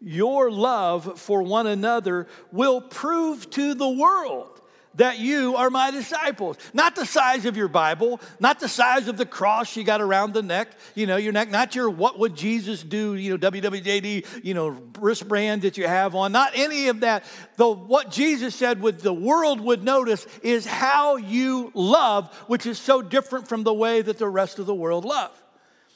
Your 0.00 0.50
love 0.50 1.20
for 1.20 1.42
one 1.42 1.66
another 1.66 2.26
will 2.50 2.80
prove 2.80 3.48
to 3.50 3.74
the 3.74 3.88
world 3.88 4.59
that 4.94 5.18
you 5.18 5.56
are 5.56 5.70
my 5.70 5.90
disciples. 5.90 6.56
Not 6.74 6.96
the 6.96 7.06
size 7.06 7.46
of 7.46 7.56
your 7.56 7.68
Bible, 7.68 8.20
not 8.40 8.60
the 8.60 8.68
size 8.68 9.08
of 9.08 9.16
the 9.16 9.26
cross 9.26 9.76
you 9.76 9.84
got 9.84 10.00
around 10.00 10.34
the 10.34 10.42
neck, 10.42 10.68
you 10.94 11.06
know, 11.06 11.16
your 11.16 11.32
neck, 11.32 11.50
not 11.50 11.74
your 11.74 11.88
what 11.88 12.18
would 12.18 12.34
Jesus 12.34 12.82
do, 12.82 13.14
you 13.14 13.36
know, 13.36 13.50
WWJD, 13.50 14.44
you 14.44 14.54
know, 14.54 14.68
wristband 14.98 15.62
that 15.62 15.78
you 15.78 15.86
have 15.86 16.14
on, 16.14 16.32
not 16.32 16.52
any 16.54 16.88
of 16.88 17.00
that. 17.00 17.24
Though 17.56 17.74
what 17.74 18.10
Jesus 18.10 18.54
said 18.54 18.80
would 18.82 19.00
the 19.00 19.12
world 19.12 19.60
would 19.60 19.84
notice 19.84 20.26
is 20.42 20.66
how 20.66 21.16
you 21.16 21.70
love, 21.74 22.34
which 22.46 22.66
is 22.66 22.78
so 22.78 23.02
different 23.02 23.48
from 23.48 23.62
the 23.62 23.74
way 23.74 24.02
that 24.02 24.18
the 24.18 24.28
rest 24.28 24.58
of 24.58 24.66
the 24.66 24.74
world 24.74 25.04
love. 25.04 25.30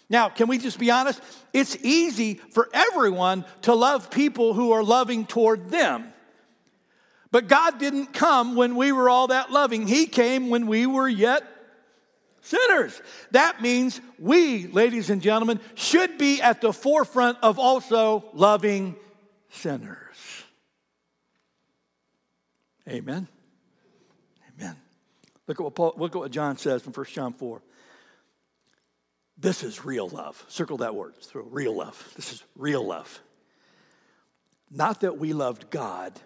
Now, 0.08 0.28
can 0.28 0.48
we 0.48 0.58
just 0.58 0.78
be 0.78 0.90
honest? 0.90 1.20
It's 1.52 1.76
easy 1.82 2.34
for 2.34 2.68
everyone 2.72 3.44
to 3.62 3.74
love 3.74 4.10
people 4.10 4.54
who 4.54 4.72
are 4.72 4.84
loving 4.84 5.26
toward 5.26 5.70
them. 5.70 6.13
But 7.34 7.48
God 7.48 7.80
didn't 7.80 8.12
come 8.12 8.54
when 8.54 8.76
we 8.76 8.92
were 8.92 9.10
all 9.10 9.26
that 9.26 9.50
loving. 9.50 9.88
He 9.88 10.06
came 10.06 10.50
when 10.50 10.68
we 10.68 10.86
were 10.86 11.08
yet 11.08 11.42
sinners. 12.42 13.02
That 13.32 13.60
means 13.60 14.00
we, 14.20 14.68
ladies 14.68 15.10
and 15.10 15.20
gentlemen, 15.20 15.58
should 15.74 16.16
be 16.16 16.40
at 16.40 16.60
the 16.60 16.72
forefront 16.72 17.38
of 17.42 17.58
also 17.58 18.24
loving 18.34 18.94
sinners. 19.50 20.44
Amen. 22.88 23.26
Amen. 24.56 24.76
Look 25.48 25.58
at 25.58 25.64
what 25.64 25.74
Paul, 25.74 25.94
look 25.96 26.14
at 26.14 26.20
what 26.20 26.30
John 26.30 26.56
says 26.56 26.86
in 26.86 26.92
1 26.92 27.06
John 27.06 27.32
4. 27.32 27.60
This 29.38 29.64
is 29.64 29.84
real 29.84 30.08
love. 30.08 30.44
Circle 30.46 30.76
that 30.76 30.94
word. 30.94 31.16
Through 31.16 31.48
real 31.50 31.74
love. 31.74 32.12
This 32.14 32.32
is 32.32 32.44
real 32.54 32.86
love. 32.86 33.20
Not 34.70 35.00
that 35.00 35.18
we 35.18 35.32
loved 35.32 35.68
God 35.70 36.20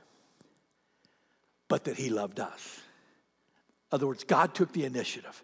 but 1.69 1.85
that 1.85 1.97
He 1.97 2.11
loved 2.11 2.41
us. 2.41 2.81
In 3.91 3.97
other 3.97 4.07
words, 4.07 4.25
God 4.25 4.55
took 4.55 4.73
the 4.73 4.85
initiative. 4.85 5.43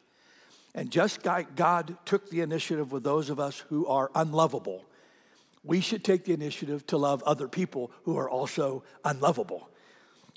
And 0.74 0.90
just 0.90 1.24
like 1.24 1.54
God 1.54 1.96
took 2.04 2.30
the 2.30 2.40
initiative 2.40 2.90
with 2.90 3.04
those 3.04 3.30
of 3.30 3.38
us 3.38 3.60
who 3.68 3.86
are 3.86 4.10
unlovable, 4.14 4.84
we 5.62 5.80
should 5.80 6.04
take 6.04 6.24
the 6.24 6.32
initiative 6.32 6.86
to 6.88 6.96
love 6.96 7.22
other 7.22 7.48
people 7.48 7.90
who 8.04 8.18
are 8.18 8.28
also 8.28 8.82
unlovable. 9.04 9.68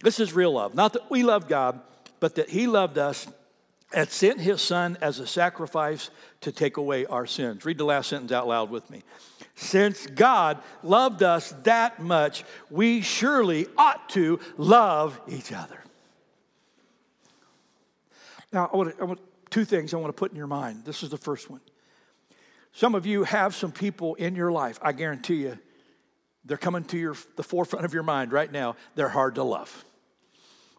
This 0.03 0.19
is 0.19 0.33
real 0.33 0.53
love. 0.53 0.75
Not 0.75 0.93
that 0.93 1.09
we 1.09 1.23
love 1.23 1.47
God, 1.47 1.81
but 2.19 2.35
that 2.35 2.49
He 2.49 2.67
loved 2.67 2.97
us 2.97 3.27
and 3.93 4.09
sent 4.09 4.39
His 4.39 4.61
Son 4.61 4.97
as 5.01 5.19
a 5.19 5.27
sacrifice 5.27 6.09
to 6.41 6.51
take 6.51 6.77
away 6.77 7.05
our 7.05 7.25
sins. 7.25 7.65
Read 7.65 7.77
the 7.77 7.85
last 7.85 8.09
sentence 8.09 8.31
out 8.31 8.47
loud 8.47 8.69
with 8.69 8.89
me. 8.89 9.03
Since 9.55 10.07
God 10.07 10.59
loved 10.83 11.23
us 11.23 11.53
that 11.63 11.99
much, 11.99 12.43
we 12.69 13.01
surely 13.01 13.67
ought 13.77 14.09
to 14.09 14.39
love 14.57 15.19
each 15.27 15.51
other. 15.51 15.83
Now, 18.53 18.69
I 18.71 18.77
want, 18.77 18.95
to, 18.95 19.01
I 19.01 19.05
want 19.05 19.19
two 19.49 19.65
things 19.65 19.93
I 19.93 19.97
want 19.97 20.09
to 20.15 20.19
put 20.19 20.31
in 20.31 20.37
your 20.37 20.47
mind. 20.47 20.83
This 20.85 21.03
is 21.03 21.09
the 21.09 21.17
first 21.17 21.49
one. 21.49 21.61
Some 22.73 22.93
of 22.93 23.05
you 23.05 23.23
have 23.23 23.55
some 23.55 23.71
people 23.71 24.15
in 24.15 24.35
your 24.35 24.51
life, 24.51 24.77
I 24.81 24.91
guarantee 24.91 25.37
you, 25.37 25.57
they're 26.45 26.57
coming 26.57 26.83
to 26.85 26.97
your, 26.97 27.15
the 27.35 27.43
forefront 27.43 27.83
of 27.83 27.93
your 27.93 28.03
mind 28.03 28.31
right 28.31 28.51
now. 28.51 28.75
They're 28.95 29.09
hard 29.09 29.35
to 29.35 29.43
love. 29.43 29.83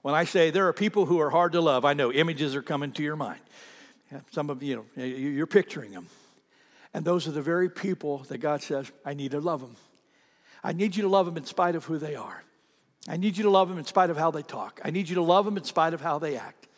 When 0.09 0.15
I 0.15 0.25
say 0.25 0.49
there 0.49 0.67
are 0.69 0.73
people 0.73 1.05
who 1.05 1.21
are 1.21 1.29
hard 1.29 1.53
to 1.53 1.61
love, 1.61 1.85
I 1.85 1.93
know 1.93 2.11
images 2.11 2.57
are 2.57 2.63
coming 2.63 2.93
to 2.93 3.03
your 3.03 3.15
mind. 3.15 3.41
Some 4.31 4.49
of 4.49 4.63
you 4.63 4.87
know, 4.97 5.05
you're 5.05 5.47
picturing 5.47 5.91
them. 5.91 6.07
And 6.95 7.05
those 7.05 7.29
are 7.29 7.31
the 7.31 7.43
very 7.43 7.69
people 7.69 8.21
that 8.31 8.39
God 8.39 8.63
says, 8.63 8.91
I 9.05 9.13
need 9.13 9.33
to 9.33 9.39
love 9.39 9.61
them. 9.61 9.77
I 10.65 10.73
need 10.73 10.97
you 10.97 11.03
to 11.03 11.11
love 11.11 11.27
them 11.27 11.37
in 11.37 11.45
spite 11.45 11.77
of 11.77 11.85
who 11.85 11.99
they 11.99 12.15
are. 12.15 12.43
I 13.07 13.19
need 13.19 13.37
you 13.37 13.43
to 13.43 13.51
love 13.51 13.69
them 13.69 13.77
in 13.77 13.85
spite 13.85 14.09
of 14.09 14.17
how 14.17 14.31
they 14.31 14.41
talk. 14.41 14.81
I 14.83 14.89
need 14.93 15.11
you 15.11 15.17
to 15.17 15.23
love 15.23 15.45
them 15.45 15.59
in 15.59 15.65
spite 15.65 15.93
of 15.93 16.01
how 16.01 16.19
they 16.19 16.39
act. 16.39 16.69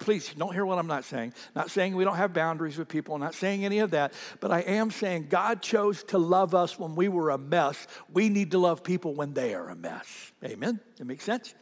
please 0.00 0.34
don't 0.36 0.52
hear 0.52 0.66
what 0.66 0.78
I'm 0.78 0.86
not 0.86 1.06
saying. 1.06 1.32
Not 1.54 1.70
saying 1.70 1.96
we 1.96 2.04
don't 2.04 2.16
have 2.16 2.34
boundaries 2.34 2.76
with 2.76 2.88
people, 2.88 3.16
not 3.16 3.34
saying 3.34 3.64
any 3.64 3.78
of 3.78 3.92
that, 3.92 4.12
but 4.38 4.52
I 4.52 4.60
am 4.60 4.90
saying 4.90 5.28
God 5.30 5.62
chose 5.62 6.02
to 6.08 6.18
love 6.18 6.54
us 6.54 6.78
when 6.78 6.94
we 6.94 7.08
were 7.08 7.30
a 7.30 7.38
mess. 7.38 7.86
We 8.12 8.28
need 8.28 8.50
to 8.50 8.58
love 8.58 8.84
people 8.84 9.14
when 9.14 9.32
they 9.32 9.54
are 9.54 9.70
a 9.70 9.74
mess. 9.74 10.30
Amen? 10.44 10.78
That 10.98 11.06
makes 11.06 11.24
sense? 11.24 11.54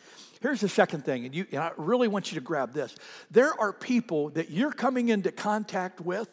Here's 0.44 0.60
the 0.60 0.68
second 0.68 1.06
thing, 1.06 1.24
and, 1.24 1.34
you, 1.34 1.46
and 1.52 1.62
I 1.62 1.70
really 1.78 2.06
want 2.06 2.30
you 2.30 2.38
to 2.38 2.44
grab 2.44 2.74
this. 2.74 2.94
There 3.30 3.58
are 3.58 3.72
people 3.72 4.28
that 4.32 4.50
you're 4.50 4.72
coming 4.72 5.08
into 5.08 5.32
contact 5.32 6.02
with 6.02 6.28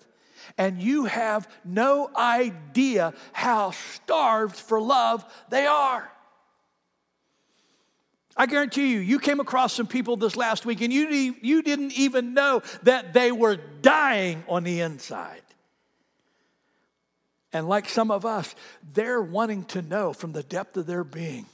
and 0.57 0.81
you 0.81 1.05
have 1.05 1.49
no 1.63 2.11
idea 2.13 3.13
how 3.31 3.71
starved 3.71 4.57
for 4.57 4.81
love 4.81 5.23
they 5.49 5.65
are. 5.65 6.11
I 8.35 8.47
guarantee 8.47 8.91
you, 8.91 8.99
you 8.99 9.17
came 9.17 9.39
across 9.39 9.71
some 9.71 9.87
people 9.87 10.17
this 10.17 10.35
last 10.35 10.65
week 10.65 10.81
and 10.81 10.91
you, 10.91 11.33
you 11.41 11.61
didn't 11.61 11.93
even 11.93 12.33
know 12.33 12.63
that 12.83 13.13
they 13.13 13.31
were 13.31 13.55
dying 13.81 14.43
on 14.49 14.65
the 14.65 14.81
inside. 14.81 15.41
And 17.53 17.65
like 17.69 17.87
some 17.87 18.11
of 18.11 18.25
us, 18.25 18.55
they're 18.93 19.21
wanting 19.21 19.63
to 19.67 19.81
know 19.81 20.11
from 20.11 20.33
the 20.33 20.43
depth 20.43 20.75
of 20.75 20.85
their 20.85 21.05
being 21.05 21.45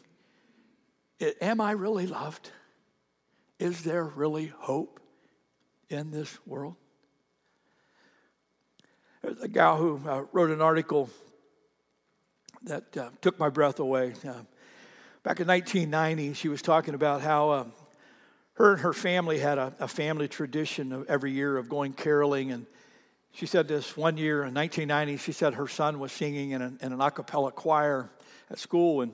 Am 1.20 1.60
I 1.62 1.72
really 1.72 2.08
loved? 2.08 2.52
Is 3.60 3.84
there 3.84 4.04
really 4.04 4.48
hope 4.48 5.00
in 5.90 6.12
this 6.12 6.38
world? 6.46 6.76
There's 9.24 9.42
a 9.42 9.48
gal 9.48 9.78
who 9.78 10.00
uh, 10.08 10.26
wrote 10.32 10.52
an 10.52 10.62
article 10.62 11.10
that 12.64 12.96
uh, 12.96 13.10
took 13.22 13.40
my 13.40 13.50
breath 13.50 13.80
away. 13.80 14.14
Uh, 14.24 14.44
back 15.24 15.40
in 15.40 15.48
1990, 15.48 16.34
she 16.34 16.50
was 16.50 16.62
talking 16.62 16.94
about 16.94 17.22
how 17.22 17.52
um, 17.52 17.74
her 18.54 18.74
and 18.74 18.82
her 18.82 18.94
family 18.94 19.40
had 19.40 19.58
a, 19.58 19.74
a, 19.80 19.88
family 19.88 20.28
tradition 20.28 20.92
of 20.92 21.08
every 21.08 21.32
year 21.32 21.58
of 21.58 21.68
going 21.68 21.94
caroling. 21.94 22.52
And 22.52 22.66
she 23.32 23.46
said 23.46 23.68
this 23.68 23.98
one 23.98 24.18
year 24.18 24.44
in 24.44 24.54
1990, 24.54 25.18
she 25.18 25.32
said 25.32 25.56
her 25.56 25.68
son 25.68 26.00
was 26.00 26.12
singing 26.12 26.52
in 26.52 26.62
an, 26.62 26.80
in 26.82 26.94
an 26.94 27.02
a 27.02 27.12
cappella 27.12 27.52
choir 27.52 28.10
at 28.50 28.60
school. 28.60 29.02
And 29.02 29.14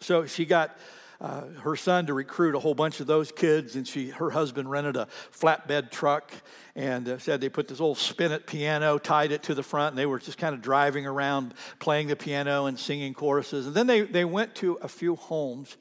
So 0.00 0.26
she 0.26 0.46
got 0.46 0.76
uh, 1.20 1.42
her 1.60 1.76
son 1.76 2.06
to 2.06 2.14
recruit 2.14 2.54
a 2.54 2.58
whole 2.58 2.74
bunch 2.74 3.00
of 3.00 3.06
those 3.06 3.30
kids, 3.30 3.76
and 3.76 3.86
she, 3.86 4.08
her 4.08 4.30
husband 4.30 4.70
rented 4.70 4.96
a 4.96 5.06
flatbed 5.32 5.90
truck 5.90 6.32
and 6.74 7.06
uh, 7.06 7.18
said 7.18 7.42
they 7.42 7.50
put 7.50 7.68
this 7.68 7.80
old 7.80 7.98
spinet 7.98 8.46
piano, 8.46 8.96
tied 8.96 9.30
it 9.30 9.42
to 9.42 9.54
the 9.54 9.62
front, 9.62 9.92
and 9.92 9.98
they 9.98 10.06
were 10.06 10.18
just 10.18 10.38
kind 10.38 10.54
of 10.54 10.62
driving 10.62 11.06
around 11.06 11.52
playing 11.78 12.06
the 12.06 12.16
piano 12.16 12.64
and 12.66 12.78
singing 12.78 13.12
choruses. 13.12 13.66
And 13.66 13.74
then 13.74 13.86
they, 13.86 14.00
they 14.00 14.24
went 14.24 14.54
to 14.56 14.74
a 14.80 14.88
few 14.88 15.16
homes 15.16 15.76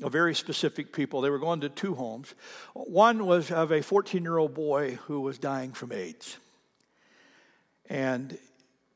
of 0.00 0.12
very 0.12 0.34
specific 0.34 0.92
people. 0.92 1.20
They 1.20 1.30
were 1.30 1.40
going 1.40 1.60
to 1.62 1.68
two 1.68 1.94
homes. 1.94 2.34
One 2.74 3.26
was 3.26 3.50
of 3.50 3.72
a 3.72 3.82
14 3.82 4.22
year 4.22 4.38
old 4.38 4.54
boy 4.54 4.98
who 5.06 5.20
was 5.20 5.38
dying 5.38 5.72
from 5.72 5.90
AIDS. 5.90 6.38
And 7.90 8.38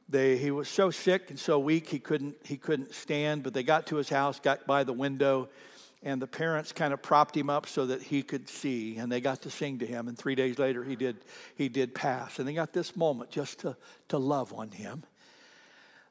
they, 0.09 0.39
he 0.39 0.51
was 0.51 0.69
so 0.69 0.91
sick 0.91 1.31
and 1.31 1.39
so 1.39 1.59
weak 1.59 1.89
he 1.89 1.99
couldn't, 1.99 2.37
he 2.45 2.57
couldn't 2.57 2.95
stand, 2.95 3.43
but 3.43 3.53
they 3.53 3.63
got 3.63 3.87
to 3.89 3.97
his 3.97 4.09
house, 4.09 4.41
got 4.41 4.67
by 4.67 4.85
the 4.85 4.93
window, 4.93 5.49
and 6.03 6.23
the 6.23 6.27
parents 6.27 6.73
kind 6.73 6.95
of 6.95 7.03
propped 7.03 7.37
him 7.37 7.51
up 7.51 7.67
so 7.67 7.87
that 7.87 8.03
he 8.03 8.23
could 8.23 8.49
see, 8.49 8.97
and 8.97 9.11
they 9.11 9.21
got 9.21 9.43
to 9.43 9.51
sing 9.51 9.81
to 9.81 9.87
him. 9.87 10.09
And 10.09 10.17
three 10.17 10.35
days 10.35 10.59
later, 10.59 10.85
he 10.85 10.97
did, 10.97 11.17
he 11.57 11.69
did 11.69 11.95
pass. 11.95 12.39
And 12.39 12.47
they 12.47 12.55
got 12.55 12.73
this 12.73 12.97
moment 12.97 13.31
just 13.31 13.61
to, 13.61 13.77
to 14.09 14.19
love 14.19 14.53
on 14.55 14.71
him. 14.71 15.03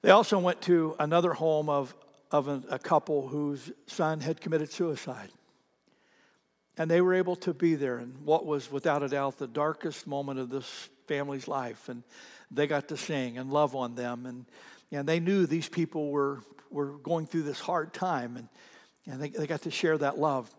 They 0.01 0.11
also 0.11 0.37
went 0.39 0.61
to 0.63 0.95
another 0.99 1.33
home 1.33 1.69
of, 1.69 1.95
of 2.31 2.47
a, 2.47 2.61
a 2.69 2.79
couple 2.79 3.27
whose 3.29 3.71
son 3.87 4.19
had 4.19 4.41
committed 4.41 4.71
suicide. 4.71 5.29
And 6.77 6.91
they 6.91 7.01
were 7.01 7.15
able 7.15 7.37
to 7.37 7.53
be 7.53 7.73
there 7.75 7.97
in 7.97 8.09
what 8.23 8.45
was, 8.45 8.71
without 8.71 9.01
a 9.01 9.07
doubt, 9.07 9.39
the 9.39 9.47
darkest 9.47 10.05
moment 10.05 10.39
of 10.39 10.49
this 10.49 10.89
family's 11.07 11.47
life. 11.47 11.89
And 11.89 12.03
they 12.51 12.67
got 12.67 12.87
to 12.89 12.97
sing 12.97 13.37
and 13.37 13.51
love 13.51 13.75
on 13.75 13.95
them. 13.95 14.25
And, 14.25 14.45
and 14.91 15.07
they 15.07 15.19
knew 15.19 15.45
these 15.45 15.69
people 15.69 16.11
were, 16.11 16.41
were 16.69 16.97
going 16.99 17.25
through 17.25 17.43
this 17.43 17.59
hard 17.59 17.93
time, 17.93 18.37
and, 18.37 18.47
and 19.05 19.21
they, 19.21 19.29
they 19.29 19.47
got 19.47 19.63
to 19.63 19.71
share 19.71 19.97
that 19.97 20.17
love. 20.17 20.53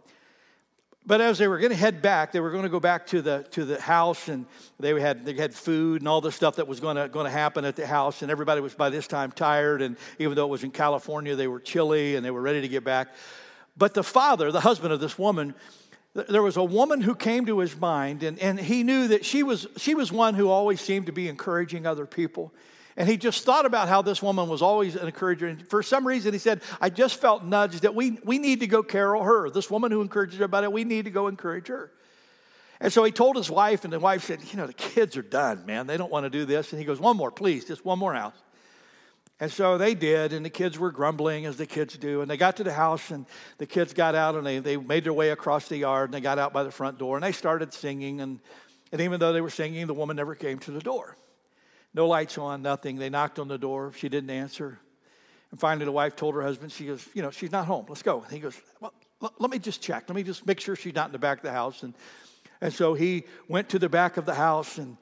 But 1.07 1.23
as 1.23 1.39
they 1.39 1.49
were 1.49 1.59
going 1.59 1.71
to 1.71 1.77
head 1.77 2.03
back, 2.03 2.33
they 2.33 2.41
were 2.41 2.51
going 2.51 2.65
to 2.65 2.69
go 2.69 2.81
back 2.81 3.07
to 3.09 3.23
the, 3.23 3.47
to 3.53 3.65
the 3.65 3.81
house, 3.81 4.29
and 4.29 4.45
they 4.79 5.01
had, 5.01 5.25
they 5.25 5.33
had 5.33 5.55
food 5.55 6.03
and 6.03 6.09
all 6.09 6.21
the 6.21 6.33
stuff 6.33 6.57
that 6.57 6.69
was 6.69 6.81
going 6.81 6.97
to, 6.97 7.09
going 7.09 7.25
to 7.25 7.31
happen 7.31 7.65
at 7.65 7.77
the 7.77 7.87
house. 7.87 8.21
And 8.21 8.31
everybody 8.31 8.61
was 8.61 8.75
by 8.75 8.91
this 8.91 9.07
time 9.07 9.33
tired, 9.33 9.81
and 9.81 9.97
even 10.19 10.35
though 10.35 10.45
it 10.45 10.51
was 10.51 10.65
in 10.65 10.71
California, 10.71 11.35
they 11.35 11.49
were 11.49 11.61
chilly 11.61 12.17
and 12.17 12.25
they 12.25 12.31
were 12.31 12.43
ready 12.43 12.61
to 12.61 12.69
get 12.69 12.85
back. 12.85 13.09
But 13.75 13.95
the 13.95 14.03
father, 14.03 14.53
the 14.53 14.61
husband 14.61 14.93
of 14.93 15.01
this 15.01 15.19
woman, 15.19 15.55
there 16.29 16.43
was 16.43 16.57
a 16.57 16.65
woman 16.65 17.01
who 17.01 17.15
came 17.15 17.47
to 17.47 17.59
his 17.59 17.77
mind, 17.77 18.23
and, 18.23 18.39
and 18.39 18.59
he 18.59 18.83
knew 18.83 19.09
that 19.09 19.25
she 19.25 19.43
was, 19.43 19.67
she 19.77 19.95
was 19.95 20.11
one 20.11 20.35
who 20.35 20.49
always 20.49 20.81
seemed 20.81 21.07
to 21.07 21.13
be 21.13 21.29
encouraging 21.29 21.87
other 21.87 22.07
people. 22.07 22.53
And 22.97 23.09
he 23.09 23.17
just 23.17 23.45
thought 23.45 23.65
about 23.65 23.89
how 23.89 24.03
this 24.03 24.21
woman 24.21 24.49
was 24.49 24.61
always 24.61 24.97
an 24.97 25.07
encourager. 25.07 25.47
And 25.47 25.67
for 25.69 25.85
some 25.85 26.07
reason, 26.07 26.33
he 26.33 26.39
said, 26.41 26.63
I 26.81 26.91
just 26.91 27.21
felt 27.21 27.45
nudged 27.45 27.83
that 27.83 27.95
we, 27.95 28.19
we 28.25 28.39
need 28.39 28.61
to 28.61 28.67
go 28.67 28.83
carol 28.83 29.23
her. 29.23 29.51
This 29.51 29.71
woman 29.71 29.93
who 29.93 30.01
encourages 30.01 30.35
everybody, 30.35 30.67
we 30.67 30.83
need 30.83 31.05
to 31.05 31.11
go 31.13 31.29
encourage 31.29 31.69
her. 31.69 31.93
And 32.81 32.93
so 32.93 33.05
he 33.05 33.13
told 33.13 33.37
his 33.37 33.51
wife, 33.51 33.85
and 33.85 33.93
the 33.93 34.01
wife 34.01 34.25
said, 34.25 34.41
You 34.51 34.57
know, 34.57 34.67
the 34.67 34.73
kids 34.73 35.17
are 35.17 35.23
done, 35.23 35.65
man. 35.67 35.87
They 35.87 35.97
don't 35.97 36.11
want 36.11 36.25
to 36.25 36.31
do 36.31 36.45
this. 36.45 36.73
And 36.73 36.81
he 36.81 36.85
goes, 36.85 36.99
One 36.99 37.17
more, 37.17 37.31
please, 37.31 37.65
just 37.65 37.85
one 37.85 37.99
more 37.99 38.15
house. 38.15 38.35
And 39.41 39.53
so 39.53 39.79
they 39.79 39.95
did, 39.95 40.33
and 40.33 40.45
the 40.45 40.51
kids 40.51 40.79
were 40.79 40.91
grumbling 40.91 41.47
as 41.47 41.57
the 41.57 41.67
kids 41.67 41.97
do. 41.97 42.23
And 42.23 42.31
they 42.31 42.37
got 42.37 42.57
to 42.57 42.65
the 42.65 42.73
house, 42.73 43.11
and 43.11 43.25
the 43.59 43.67
kids 43.67 43.95
got 43.95 44.15
out, 44.15 44.35
and 44.35 44.45
they, 44.45 44.59
they 44.59 44.77
made 44.77 45.05
their 45.05 45.13
way 45.13 45.31
across 45.31 45.69
the 45.69 45.77
yard, 45.77 46.09
and 46.09 46.15
they 46.15 46.21
got 46.21 46.39
out 46.39 46.53
by 46.53 46.65
the 46.65 46.73
front 46.73 46.99
door, 46.99 47.17
and 47.17 47.23
they 47.23 47.33
started 47.33 47.73
singing. 47.73 48.21
And, 48.21 48.41
and 48.91 49.01
even 49.01 49.21
though 49.21 49.33
they 49.33 49.41
were 49.41 49.51
singing, 49.51 49.87
the 49.87 49.95
woman 49.95 50.17
never 50.17 50.35
came 50.35 50.59
to 50.61 50.73
the 50.73 50.81
door. 50.81 51.17
No 51.95 52.09
lights 52.09 52.37
on, 52.37 52.63
nothing. 52.63 52.97
They 52.97 53.11
knocked 53.11 53.39
on 53.39 53.47
the 53.47 53.59
door. 53.59 53.93
She 53.97 54.09
didn't 54.09 54.31
answer. 54.31 54.81
And 55.51 55.59
finally, 55.59 55.85
the 55.85 55.93
wife 55.93 56.17
told 56.17 56.35
her 56.35 56.43
husband, 56.43 56.73
she 56.73 56.87
goes, 56.87 57.09
You 57.15 57.23
know, 57.23 57.31
she's 57.31 57.53
not 57.53 57.67
home. 57.67 57.87
Let's 57.89 58.03
go. 58.03 58.23
And 58.23 58.33
he 58.33 58.41
goes, 58.41 58.61
Well, 58.81 58.93
let 59.39 59.51
me 59.51 59.59
just 59.59 59.81
check. 59.81 60.05
Let 60.09 60.17
me 60.17 60.23
just 60.23 60.47
make 60.47 60.61
sure 60.61 60.77
she's 60.77 60.95
not 60.95 61.07
in 61.07 61.13
the 61.13 61.19
back 61.19 61.39
of 61.39 61.45
the 61.45 61.53
house. 61.53 61.83
And, 61.83 61.95
and 62.61 62.73
so 62.73 62.95
he 62.95 63.25
went 63.49 63.69
to 63.71 63.79
the 63.79 63.89
back 63.89 64.17
of 64.17 64.27
the 64.27 64.35
house 64.35 64.79
and 64.79 64.97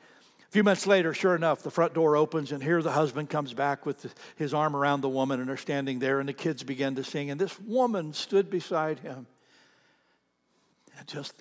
a 0.49 0.53
few 0.53 0.63
months 0.63 0.87
later, 0.87 1.13
sure 1.13 1.35
enough, 1.35 1.63
the 1.63 1.71
front 1.71 1.95
door 1.95 2.17
opens, 2.17 2.53
and 2.53 2.63
here 2.63 2.81
the 2.81 2.93
husband 2.93 3.29
comes 3.29 3.53
back 3.53 3.85
with 3.85 4.15
his 4.37 4.55
arm 4.55 4.77
around 4.77 5.01
the 5.01 5.09
woman, 5.09 5.41
and 5.41 5.49
they're 5.49 5.57
standing 5.57 5.99
there, 5.99 6.21
and 6.21 6.29
the 6.29 6.33
kids 6.33 6.63
begin 6.63 6.95
to 6.95 7.05
sing. 7.05 7.31
And 7.31 7.41
this 7.41 7.59
woman 7.61 8.13
stood 8.13 8.49
beside 8.49 9.01
him 9.01 9.27
and 10.99 11.07
just 11.09 11.35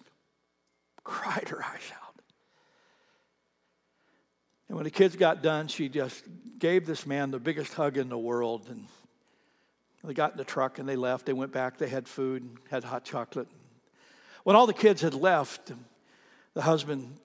cried 1.04 1.50
her 1.50 1.63
eyes 1.63 1.91
out. 1.94 2.15
And 4.68 4.76
when 4.76 4.84
the 4.84 4.91
kids 4.91 5.15
got 5.15 5.44
done, 5.44 5.68
she 5.68 5.88
just 5.88 6.24
gave 6.58 6.88
this 6.88 7.06
man 7.06 7.30
the 7.30 7.39
biggest 7.39 7.74
hug 7.74 7.98
in 7.98 8.10
the 8.10 8.18
world. 8.18 8.65
And 8.68 8.88
they 10.04 10.15
got 10.15 10.32
in 10.32 10.38
the 10.38 10.44
truck 10.44 10.80
and 10.80 10.89
they 10.89 10.96
left. 10.96 11.28
They 11.28 11.34
went 11.34 11.52
back, 11.52 11.78
they 11.78 11.89
had 11.89 12.08
food, 12.08 12.58
had 12.72 12.84
hot 12.84 13.06
chocolate. 13.06 13.48
When 14.44 14.56
all 14.56 14.65
the 14.65 14.74
kids 14.74 15.02
had 15.02 15.13
left, 15.13 15.72
the 16.56 16.63
husband 16.63 17.20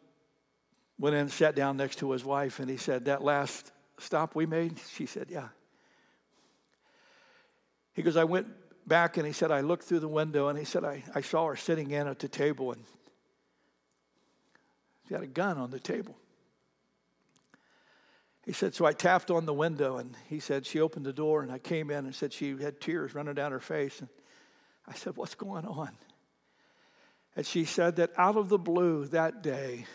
went 1.00 1.14
in 1.14 1.22
and 1.22 1.32
sat 1.32 1.56
down 1.56 1.78
next 1.78 1.98
to 2.00 2.12
his 2.12 2.24
wife, 2.24 2.60
and 2.60 2.70
he 2.70 2.76
said, 2.76 3.06
That 3.06 3.24
last 3.24 3.72
stop 3.98 4.36
we 4.36 4.46
made? 4.46 4.78
She 4.94 5.06
said, 5.06 5.26
Yeah. 5.30 5.48
He 7.94 8.02
goes, 8.02 8.16
I 8.16 8.24
went 8.24 8.46
back 8.86 9.16
and 9.16 9.26
he 9.26 9.32
said, 9.32 9.50
I 9.50 9.62
looked 9.62 9.84
through 9.84 10.00
the 10.00 10.08
window 10.08 10.48
and 10.48 10.58
he 10.58 10.64
said, 10.64 10.84
I, 10.84 11.02
I 11.14 11.22
saw 11.22 11.46
her 11.46 11.56
sitting 11.56 11.90
in 11.90 12.06
at 12.06 12.18
the 12.18 12.28
table 12.28 12.72
and 12.72 12.82
she 15.08 15.14
had 15.14 15.22
a 15.22 15.26
gun 15.26 15.58
on 15.58 15.70
the 15.70 15.80
table. 15.80 16.16
He 18.46 18.52
said, 18.52 18.74
So 18.74 18.84
I 18.84 18.92
tapped 18.92 19.30
on 19.30 19.44
the 19.44 19.52
window 19.52 19.98
and 19.98 20.14
he 20.28 20.38
said, 20.38 20.66
She 20.66 20.80
opened 20.80 21.04
the 21.04 21.12
door 21.12 21.42
and 21.42 21.50
I 21.50 21.58
came 21.58 21.90
in 21.90 22.04
and 22.04 22.14
said, 22.14 22.32
She 22.32 22.56
had 22.56 22.80
tears 22.80 23.14
running 23.14 23.34
down 23.34 23.52
her 23.52 23.60
face. 23.60 24.00
And 24.00 24.08
I 24.86 24.94
said, 24.94 25.16
What's 25.16 25.34
going 25.34 25.66
on? 25.66 25.90
And 27.36 27.46
she 27.46 27.64
said 27.64 27.96
that 27.96 28.10
out 28.16 28.36
of 28.36 28.48
the 28.48 28.58
blue 28.58 29.06
that 29.06 29.42
day, 29.42 29.86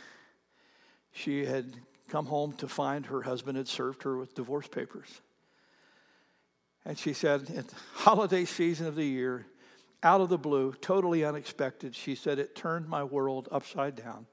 she 1.15 1.45
had 1.45 1.77
come 2.09 2.25
home 2.25 2.51
to 2.51 2.67
find 2.67 3.05
her 3.05 3.21
husband 3.21 3.57
had 3.57 3.69
served 3.69 4.03
her 4.03 4.17
with 4.17 4.35
divorce 4.35 4.67
papers. 4.67 5.21
And 6.83 6.99
she 6.99 7.13
said, 7.13 7.49
at 7.55 7.69
the 7.69 7.75
holiday 7.93 8.43
season 8.43 8.85
of 8.85 8.95
the 8.95 9.05
year, 9.05 9.47
out 10.03 10.19
of 10.19 10.27
the 10.27 10.37
blue, 10.37 10.73
totally 10.81 11.23
unexpected, 11.23 11.95
she 11.95 12.15
said, 12.15 12.37
it 12.37 12.53
turned 12.53 12.89
my 12.89 13.05
world 13.05 13.47
upside 13.49 13.95
down. 13.95 14.27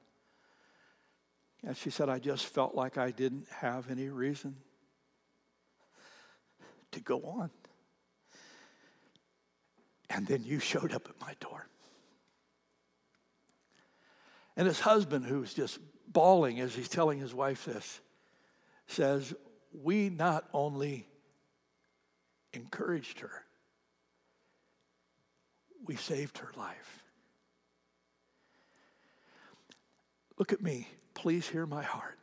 And 1.65 1.77
she 1.77 1.89
said, 1.89 2.09
I 2.09 2.19
just 2.19 2.47
felt 2.47 2.75
like 2.75 2.99
I 2.99 3.13
didn't 3.13 3.47
have 3.61 3.89
any 3.89 4.09
reason 4.09 4.57
to 6.91 7.01
go 7.01 7.23
on. 7.23 7.51
And 10.11 10.27
then 10.27 10.43
you 10.43 10.59
showed 10.59 10.93
up 10.93 11.09
at 11.09 11.21
my 11.21 11.35
door. 11.39 11.69
And 14.57 14.67
his 14.67 14.81
husband, 14.81 15.25
who 15.25 15.41
was 15.41 15.55
just 15.55 15.79
bawling 16.13 16.61
as 16.61 16.75
he's 16.75 16.89
telling 16.89 17.19
his 17.19 17.35
wife 17.35 17.65
this, 17.65 18.01
says, 18.87 19.35
We 19.73 20.09
not 20.11 20.49
only 20.53 21.07
encouraged 22.53 23.21
her, 23.21 23.45
we 25.85 25.97
saved 25.97 26.39
her 26.39 26.51
life. 26.57 27.03
Look 30.39 30.53
at 30.53 30.63
me. 30.63 30.89
Please 31.15 31.49
hear 31.49 31.67
my 31.67 31.83
heart. 31.83 32.19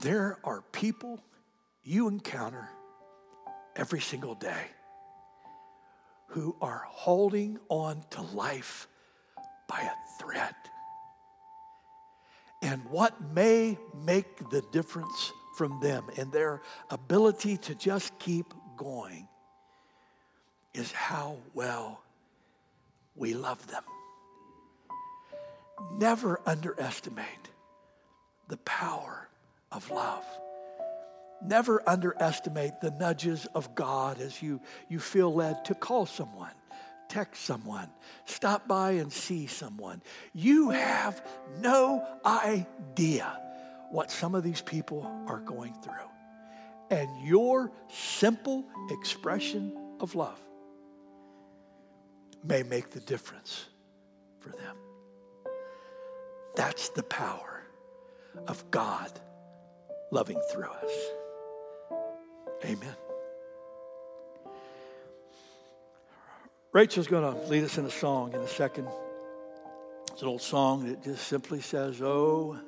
There 0.00 0.38
are 0.44 0.62
people 0.72 1.20
you 1.82 2.08
encounter 2.08 2.68
every 3.74 4.00
single 4.00 4.34
day 4.34 4.66
who 6.28 6.56
are 6.60 6.84
holding 6.88 7.58
on 7.68 8.04
to 8.10 8.22
life 8.22 8.88
by 9.68 9.80
a 9.80 10.22
thread. 10.22 10.54
And 12.62 12.84
what 12.86 13.20
may 13.34 13.78
make 14.04 14.50
the 14.50 14.62
difference 14.72 15.32
from 15.56 15.80
them 15.80 16.04
and 16.16 16.32
their 16.32 16.62
ability 16.90 17.56
to 17.58 17.74
just 17.74 18.18
keep 18.18 18.52
going 18.76 19.28
is 20.74 20.92
how 20.92 21.38
well 21.54 22.02
we 23.14 23.34
love 23.34 23.66
them. 23.66 23.82
Never 25.98 26.40
underestimate 26.46 27.26
the 28.48 28.58
power 28.58 29.28
of 29.72 29.90
love. 29.90 30.24
Never 31.42 31.82
underestimate 31.86 32.80
the 32.80 32.90
nudges 32.92 33.46
of 33.54 33.74
God 33.74 34.20
as 34.20 34.42
you, 34.42 34.60
you 34.88 34.98
feel 34.98 35.32
led 35.32 35.64
to 35.66 35.74
call 35.74 36.06
someone 36.06 36.54
text 37.08 37.44
someone, 37.44 37.88
stop 38.24 38.66
by 38.68 38.92
and 38.92 39.12
see 39.12 39.46
someone. 39.46 40.02
You 40.34 40.70
have 40.70 41.24
no 41.60 42.06
idea 42.24 43.40
what 43.90 44.10
some 44.10 44.34
of 44.34 44.42
these 44.42 44.60
people 44.60 45.10
are 45.26 45.40
going 45.40 45.74
through. 45.82 45.92
And 46.90 47.08
your 47.26 47.72
simple 47.88 48.64
expression 48.90 49.76
of 50.00 50.14
love 50.14 50.40
may 52.44 52.62
make 52.62 52.90
the 52.90 53.00
difference 53.00 53.66
for 54.40 54.50
them. 54.50 54.76
That's 56.54 56.90
the 56.90 57.02
power 57.02 57.64
of 58.46 58.70
God 58.70 59.10
loving 60.12 60.40
through 60.52 60.70
us. 60.70 60.92
Amen. 62.64 63.05
Rachel's 66.76 67.06
going 67.06 67.24
to 67.24 67.48
lead 67.48 67.64
us 67.64 67.78
in 67.78 67.86
a 67.86 67.90
song 67.90 68.34
in 68.34 68.40
a 68.40 68.46
second. 68.46 68.86
It's 70.12 70.20
an 70.20 70.28
old 70.28 70.42
song 70.42 70.86
that 70.90 71.02
just 71.02 71.26
simply 71.26 71.62
says, 71.62 72.02
Oh, 72.02 72.60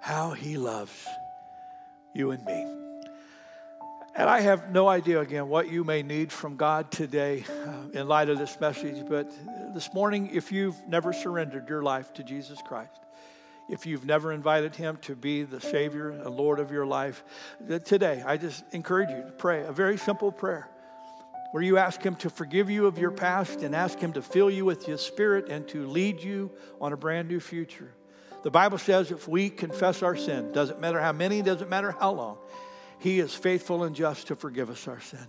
how 0.00 0.32
he 0.32 0.58
loves 0.58 1.06
you 2.12 2.32
and 2.32 2.44
me. 2.44 2.66
And 4.16 4.28
I 4.28 4.40
have 4.40 4.72
no 4.72 4.88
idea, 4.88 5.20
again, 5.20 5.48
what 5.48 5.70
you 5.70 5.84
may 5.84 6.02
need 6.02 6.32
from 6.32 6.56
God 6.56 6.90
today 6.90 7.44
uh, 7.48 7.96
in 7.96 8.08
light 8.08 8.30
of 8.30 8.38
this 8.38 8.58
message, 8.58 9.04
but 9.08 9.30
this 9.72 9.94
morning, 9.94 10.30
if 10.32 10.50
you've 10.50 10.84
never 10.88 11.12
surrendered 11.12 11.68
your 11.68 11.84
life 11.84 12.12
to 12.14 12.24
Jesus 12.24 12.58
Christ, 12.66 12.98
if 13.68 13.86
you've 13.86 14.04
never 14.04 14.32
invited 14.32 14.74
Him 14.74 14.98
to 15.02 15.14
be 15.14 15.44
the 15.44 15.60
Savior 15.60 16.10
and 16.10 16.28
Lord 16.34 16.58
of 16.58 16.72
your 16.72 16.84
life, 16.84 17.22
today 17.84 18.24
I 18.26 18.38
just 18.38 18.64
encourage 18.72 19.10
you 19.10 19.22
to 19.22 19.32
pray 19.38 19.62
a 19.62 19.70
very 19.70 19.98
simple 19.98 20.32
prayer 20.32 20.68
where 21.56 21.62
you 21.62 21.78
ask 21.78 22.02
Him 22.02 22.14
to 22.16 22.28
forgive 22.28 22.68
you 22.68 22.84
of 22.84 22.98
your 22.98 23.10
past 23.10 23.62
and 23.62 23.74
ask 23.74 23.98
Him 23.98 24.12
to 24.12 24.20
fill 24.20 24.50
you 24.50 24.66
with 24.66 24.84
His 24.84 25.00
Spirit 25.00 25.48
and 25.48 25.66
to 25.68 25.86
lead 25.86 26.22
you 26.22 26.50
on 26.82 26.92
a 26.92 26.98
brand 26.98 27.28
new 27.28 27.40
future. 27.40 27.94
The 28.42 28.50
Bible 28.50 28.76
says 28.76 29.10
if 29.10 29.26
we 29.26 29.48
confess 29.48 30.02
our 30.02 30.16
sin, 30.16 30.52
doesn't 30.52 30.82
matter 30.82 31.00
how 31.00 31.12
many, 31.12 31.40
doesn't 31.40 31.70
matter 31.70 31.92
how 31.92 32.12
long, 32.12 32.36
He 32.98 33.20
is 33.20 33.32
faithful 33.32 33.84
and 33.84 33.96
just 33.96 34.26
to 34.26 34.36
forgive 34.36 34.68
us 34.68 34.86
our 34.86 35.00
sin 35.00 35.26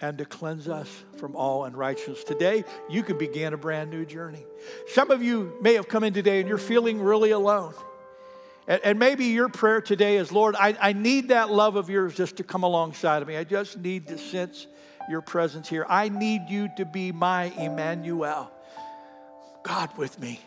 and 0.00 0.18
to 0.18 0.24
cleanse 0.24 0.68
us 0.68 0.88
from 1.16 1.34
all 1.34 1.64
unrighteousness. 1.64 2.22
Today, 2.22 2.62
you 2.88 3.02
can 3.02 3.18
begin 3.18 3.52
a 3.52 3.58
brand 3.58 3.90
new 3.90 4.04
journey. 4.04 4.46
Some 4.86 5.10
of 5.10 5.20
you 5.20 5.58
may 5.60 5.74
have 5.74 5.88
come 5.88 6.04
in 6.04 6.12
today 6.12 6.38
and 6.38 6.48
you're 6.48 6.58
feeling 6.58 7.02
really 7.02 7.32
alone. 7.32 7.74
And, 8.68 9.00
maybe 9.00 9.24
your 9.24 9.48
prayer 9.48 9.80
today 9.80 10.18
is, 10.18 10.30
Lord, 10.30 10.54
I, 10.54 10.76
I 10.80 10.92
need 10.92 11.30
that 11.30 11.50
love 11.50 11.74
of 11.74 11.90
yours 11.90 12.14
just 12.14 12.36
to 12.36 12.44
come 12.44 12.62
alongside 12.62 13.20
of 13.20 13.26
me. 13.26 13.36
I 13.36 13.42
just 13.42 13.76
need 13.76 14.06
to 14.06 14.16
sense 14.16 14.68
your 15.10 15.20
presence 15.20 15.68
here. 15.68 15.84
I 15.88 16.08
need 16.08 16.48
you 16.48 16.70
to 16.76 16.84
be 16.84 17.12
my 17.12 17.44
Emmanuel, 17.44 18.50
God 19.62 19.96
with 19.96 20.18
me. 20.18 20.40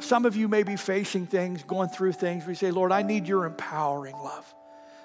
Some 0.00 0.24
of 0.24 0.36
you 0.36 0.48
may 0.48 0.62
be 0.62 0.76
facing 0.76 1.26
things, 1.26 1.62
going 1.62 1.88
through 1.88 2.12
things. 2.12 2.46
We 2.46 2.54
say, 2.54 2.70
Lord, 2.70 2.92
I 2.92 3.02
need 3.02 3.28
your 3.28 3.44
empowering 3.44 4.16
love. 4.16 4.54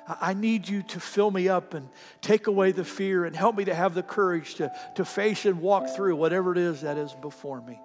I 0.07 0.33
need 0.33 0.67
you 0.67 0.81
to 0.83 0.99
fill 0.99 1.29
me 1.29 1.49
up 1.49 1.73
and 1.73 1.87
take 2.21 2.47
away 2.47 2.71
the 2.71 2.83
fear 2.83 3.25
and 3.25 3.35
help 3.35 3.55
me 3.55 3.65
to 3.65 3.75
have 3.75 3.93
the 3.93 4.01
courage 4.01 4.55
to, 4.55 4.71
to 4.95 5.05
face 5.05 5.45
and 5.45 5.61
walk 5.61 5.89
through 5.89 6.15
whatever 6.15 6.51
it 6.51 6.57
is 6.57 6.81
that 6.81 6.97
is 6.97 7.13
before 7.21 7.61
me. 7.61 7.79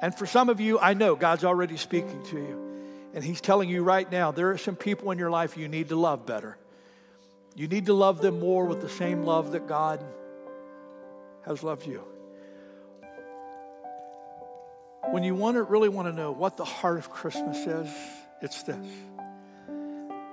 And 0.00 0.12
for 0.12 0.26
some 0.26 0.48
of 0.48 0.60
you, 0.60 0.80
I 0.80 0.94
know 0.94 1.14
God's 1.14 1.44
already 1.44 1.76
speaking 1.76 2.22
to 2.30 2.36
you. 2.36 2.72
And 3.14 3.22
He's 3.22 3.40
telling 3.40 3.68
you 3.68 3.84
right 3.84 4.10
now 4.10 4.32
there 4.32 4.50
are 4.50 4.58
some 4.58 4.74
people 4.74 5.12
in 5.12 5.18
your 5.18 5.30
life 5.30 5.56
you 5.56 5.68
need 5.68 5.90
to 5.90 5.96
love 5.96 6.26
better. 6.26 6.58
You 7.54 7.68
need 7.68 7.86
to 7.86 7.94
love 7.94 8.22
them 8.22 8.40
more 8.40 8.64
with 8.64 8.80
the 8.80 8.88
same 8.88 9.24
love 9.24 9.52
that 9.52 9.66
God 9.66 10.02
has 11.44 11.62
loved 11.62 11.86
you. 11.86 12.02
When 15.10 15.22
you 15.22 15.34
want 15.34 15.56
to 15.56 15.62
really 15.62 15.90
want 15.90 16.08
to 16.08 16.12
know 16.12 16.32
what 16.32 16.56
the 16.56 16.64
heart 16.64 16.98
of 16.98 17.10
Christmas 17.10 17.58
is, 17.66 17.90
it's 18.40 18.62
this. 18.62 18.86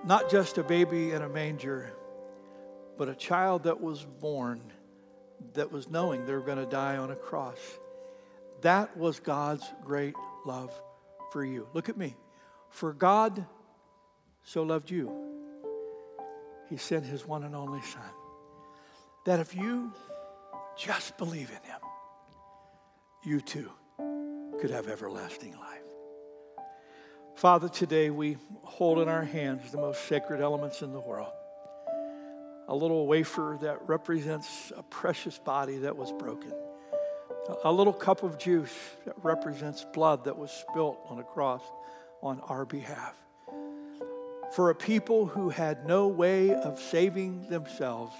Not 0.06 0.32
just 0.32 0.58
a 0.58 0.64
baby 0.64 1.12
in 1.12 1.22
a 1.22 1.28
manger, 1.28 1.92
but 2.98 3.10
a 3.10 3.16
child 3.16 3.64
that 3.64 3.82
was 3.82 4.06
born 4.22 4.62
that 5.54 5.72
was 5.72 5.90
knowing 5.90 6.26
they 6.26 6.34
were 6.34 6.42
going 6.42 6.58
to 6.58 6.66
die 6.66 6.98
on 6.98 7.12
a 7.12 7.16
cross. 7.16 7.60
That 8.62 8.96
was 8.96 9.20
God's 9.20 9.66
great 9.84 10.16
love 10.46 10.74
for 11.32 11.44
you. 11.44 11.68
Look 11.74 11.90
at 11.90 11.98
me. 11.98 12.16
For 12.70 12.94
God 12.94 13.46
so 14.44 14.64
loved 14.64 14.90
you 14.90 15.29
he 16.70 16.78
sent 16.78 17.06
his 17.06 17.26
one 17.26 17.44
and 17.44 17.56
only 17.56 17.82
Son. 17.82 18.02
That 19.26 19.40
if 19.40 19.56
you 19.56 19.92
just 20.78 21.18
believe 21.18 21.50
in 21.50 21.64
him, 21.70 21.80
you 23.24 23.42
too 23.42 23.72
could 24.62 24.72
have 24.72 24.88
everlasting 24.88 25.54
life. 25.54 25.80
Father, 27.36 27.70
today 27.70 28.10
we 28.10 28.38
hold 28.64 29.00
in 29.00 29.08
our 29.08 29.24
hands 29.24 29.72
the 29.72 29.78
most 29.78 30.08
sacred 30.08 30.42
elements 30.42 30.82
in 30.82 30.94
the 30.94 31.00
world. 31.00 31.32
A 32.68 32.76
little 32.76 33.08
wafer 33.08 33.58
that 33.62 33.88
represents 33.88 34.72
a 34.78 34.84
precious 34.84 35.40
body 35.40 35.78
that 35.80 35.96
was 35.96 36.12
broken. 36.14 36.54
A 37.64 37.72
little 37.72 37.94
cup 37.94 38.22
of 38.22 38.38
juice 38.38 38.76
that 39.06 39.16
represents 39.24 39.86
blood 39.94 40.26
that 40.26 40.38
was 40.38 40.52
spilt 40.52 41.00
on 41.10 41.18
a 41.18 41.24
cross 41.24 41.64
on 42.22 42.40
our 42.42 42.66
behalf 42.66 43.16
for 44.52 44.70
a 44.70 44.76
people 44.76 45.26
who 45.26 45.50
had 45.50 45.86
no 45.86 46.08
way 46.08 46.54
of 46.54 46.80
saving 46.80 47.50
themselves, 47.50 48.16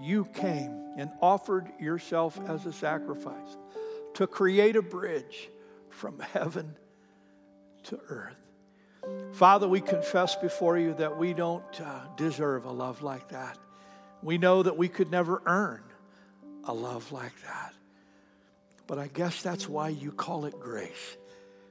you 0.00 0.24
came 0.26 0.94
and 0.96 1.10
offered 1.20 1.70
yourself 1.78 2.38
as 2.48 2.66
a 2.66 2.72
sacrifice 2.72 3.56
to 4.14 4.26
create 4.26 4.76
a 4.76 4.82
bridge 4.82 5.50
from 5.90 6.18
heaven 6.18 6.74
to 7.84 8.00
earth. 8.08 8.36
Father, 9.32 9.68
we 9.68 9.80
confess 9.80 10.34
before 10.36 10.78
you 10.78 10.94
that 10.94 11.18
we 11.18 11.34
don't 11.34 11.80
uh, 11.80 12.00
deserve 12.16 12.64
a 12.64 12.72
love 12.72 13.02
like 13.02 13.28
that. 13.28 13.58
We 14.22 14.38
know 14.38 14.62
that 14.62 14.76
we 14.78 14.88
could 14.88 15.10
never 15.10 15.42
earn 15.44 15.82
a 16.64 16.72
love 16.72 17.12
like 17.12 17.38
that. 17.42 17.74
But 18.86 18.98
I 18.98 19.08
guess 19.08 19.42
that's 19.42 19.68
why 19.68 19.90
you 19.90 20.10
call 20.10 20.46
it 20.46 20.58
grace, 20.58 21.16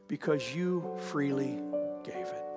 because 0.07 0.55
you 0.55 0.97
freely 1.09 1.59
gave 2.03 2.27
it. 2.27 2.52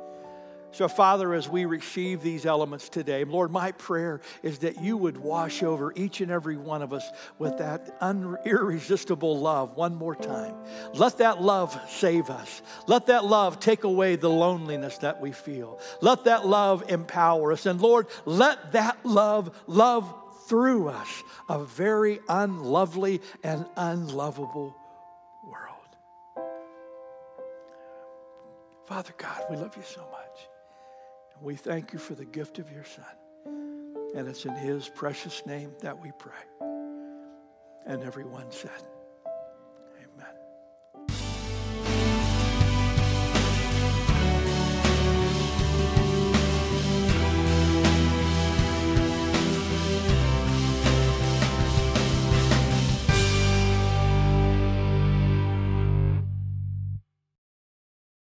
So, 0.76 0.88
Father, 0.88 1.32
as 1.32 1.48
we 1.48 1.64
receive 1.64 2.20
these 2.20 2.44
elements 2.44 2.90
today, 2.90 3.24
Lord, 3.24 3.50
my 3.50 3.72
prayer 3.72 4.20
is 4.42 4.58
that 4.58 4.82
you 4.82 4.98
would 4.98 5.16
wash 5.16 5.62
over 5.62 5.90
each 5.96 6.20
and 6.20 6.30
every 6.30 6.58
one 6.58 6.82
of 6.82 6.92
us 6.92 7.08
with 7.38 7.56
that 7.56 7.96
un- 8.02 8.36
irresistible 8.44 9.40
love 9.40 9.74
one 9.74 9.94
more 9.94 10.14
time. 10.14 10.54
Let 10.92 11.16
that 11.16 11.40
love 11.40 11.80
save 11.88 12.28
us. 12.28 12.60
Let 12.86 13.06
that 13.06 13.24
love 13.24 13.58
take 13.58 13.84
away 13.84 14.16
the 14.16 14.28
loneliness 14.28 14.98
that 14.98 15.18
we 15.18 15.32
feel. 15.32 15.80
Let 16.02 16.24
that 16.24 16.46
love 16.46 16.84
empower 16.90 17.52
us. 17.52 17.64
And 17.64 17.80
Lord, 17.80 18.06
let 18.26 18.72
that 18.72 18.98
love 19.02 19.58
love 19.66 20.14
through 20.46 20.88
us 20.88 21.22
a 21.48 21.64
very 21.64 22.20
unlovely 22.28 23.22
and 23.42 23.64
unlovable 23.78 24.76
world. 25.42 26.46
Father 28.84 29.14
God, 29.16 29.42
we 29.48 29.56
love 29.56 29.74
you 29.74 29.82
so 29.82 30.02
much. 30.12 30.50
We 31.40 31.54
thank 31.56 31.92
you 31.92 31.98
for 31.98 32.14
the 32.14 32.24
gift 32.24 32.58
of 32.58 32.70
your 32.72 32.84
Son. 32.84 33.04
And 34.14 34.28
it's 34.28 34.44
in 34.46 34.54
his 34.54 34.88
precious 34.88 35.44
name 35.46 35.72
that 35.80 36.00
we 36.00 36.10
pray. 36.18 36.32
And 37.86 38.02
everyone 38.02 38.50
said, 38.50 38.70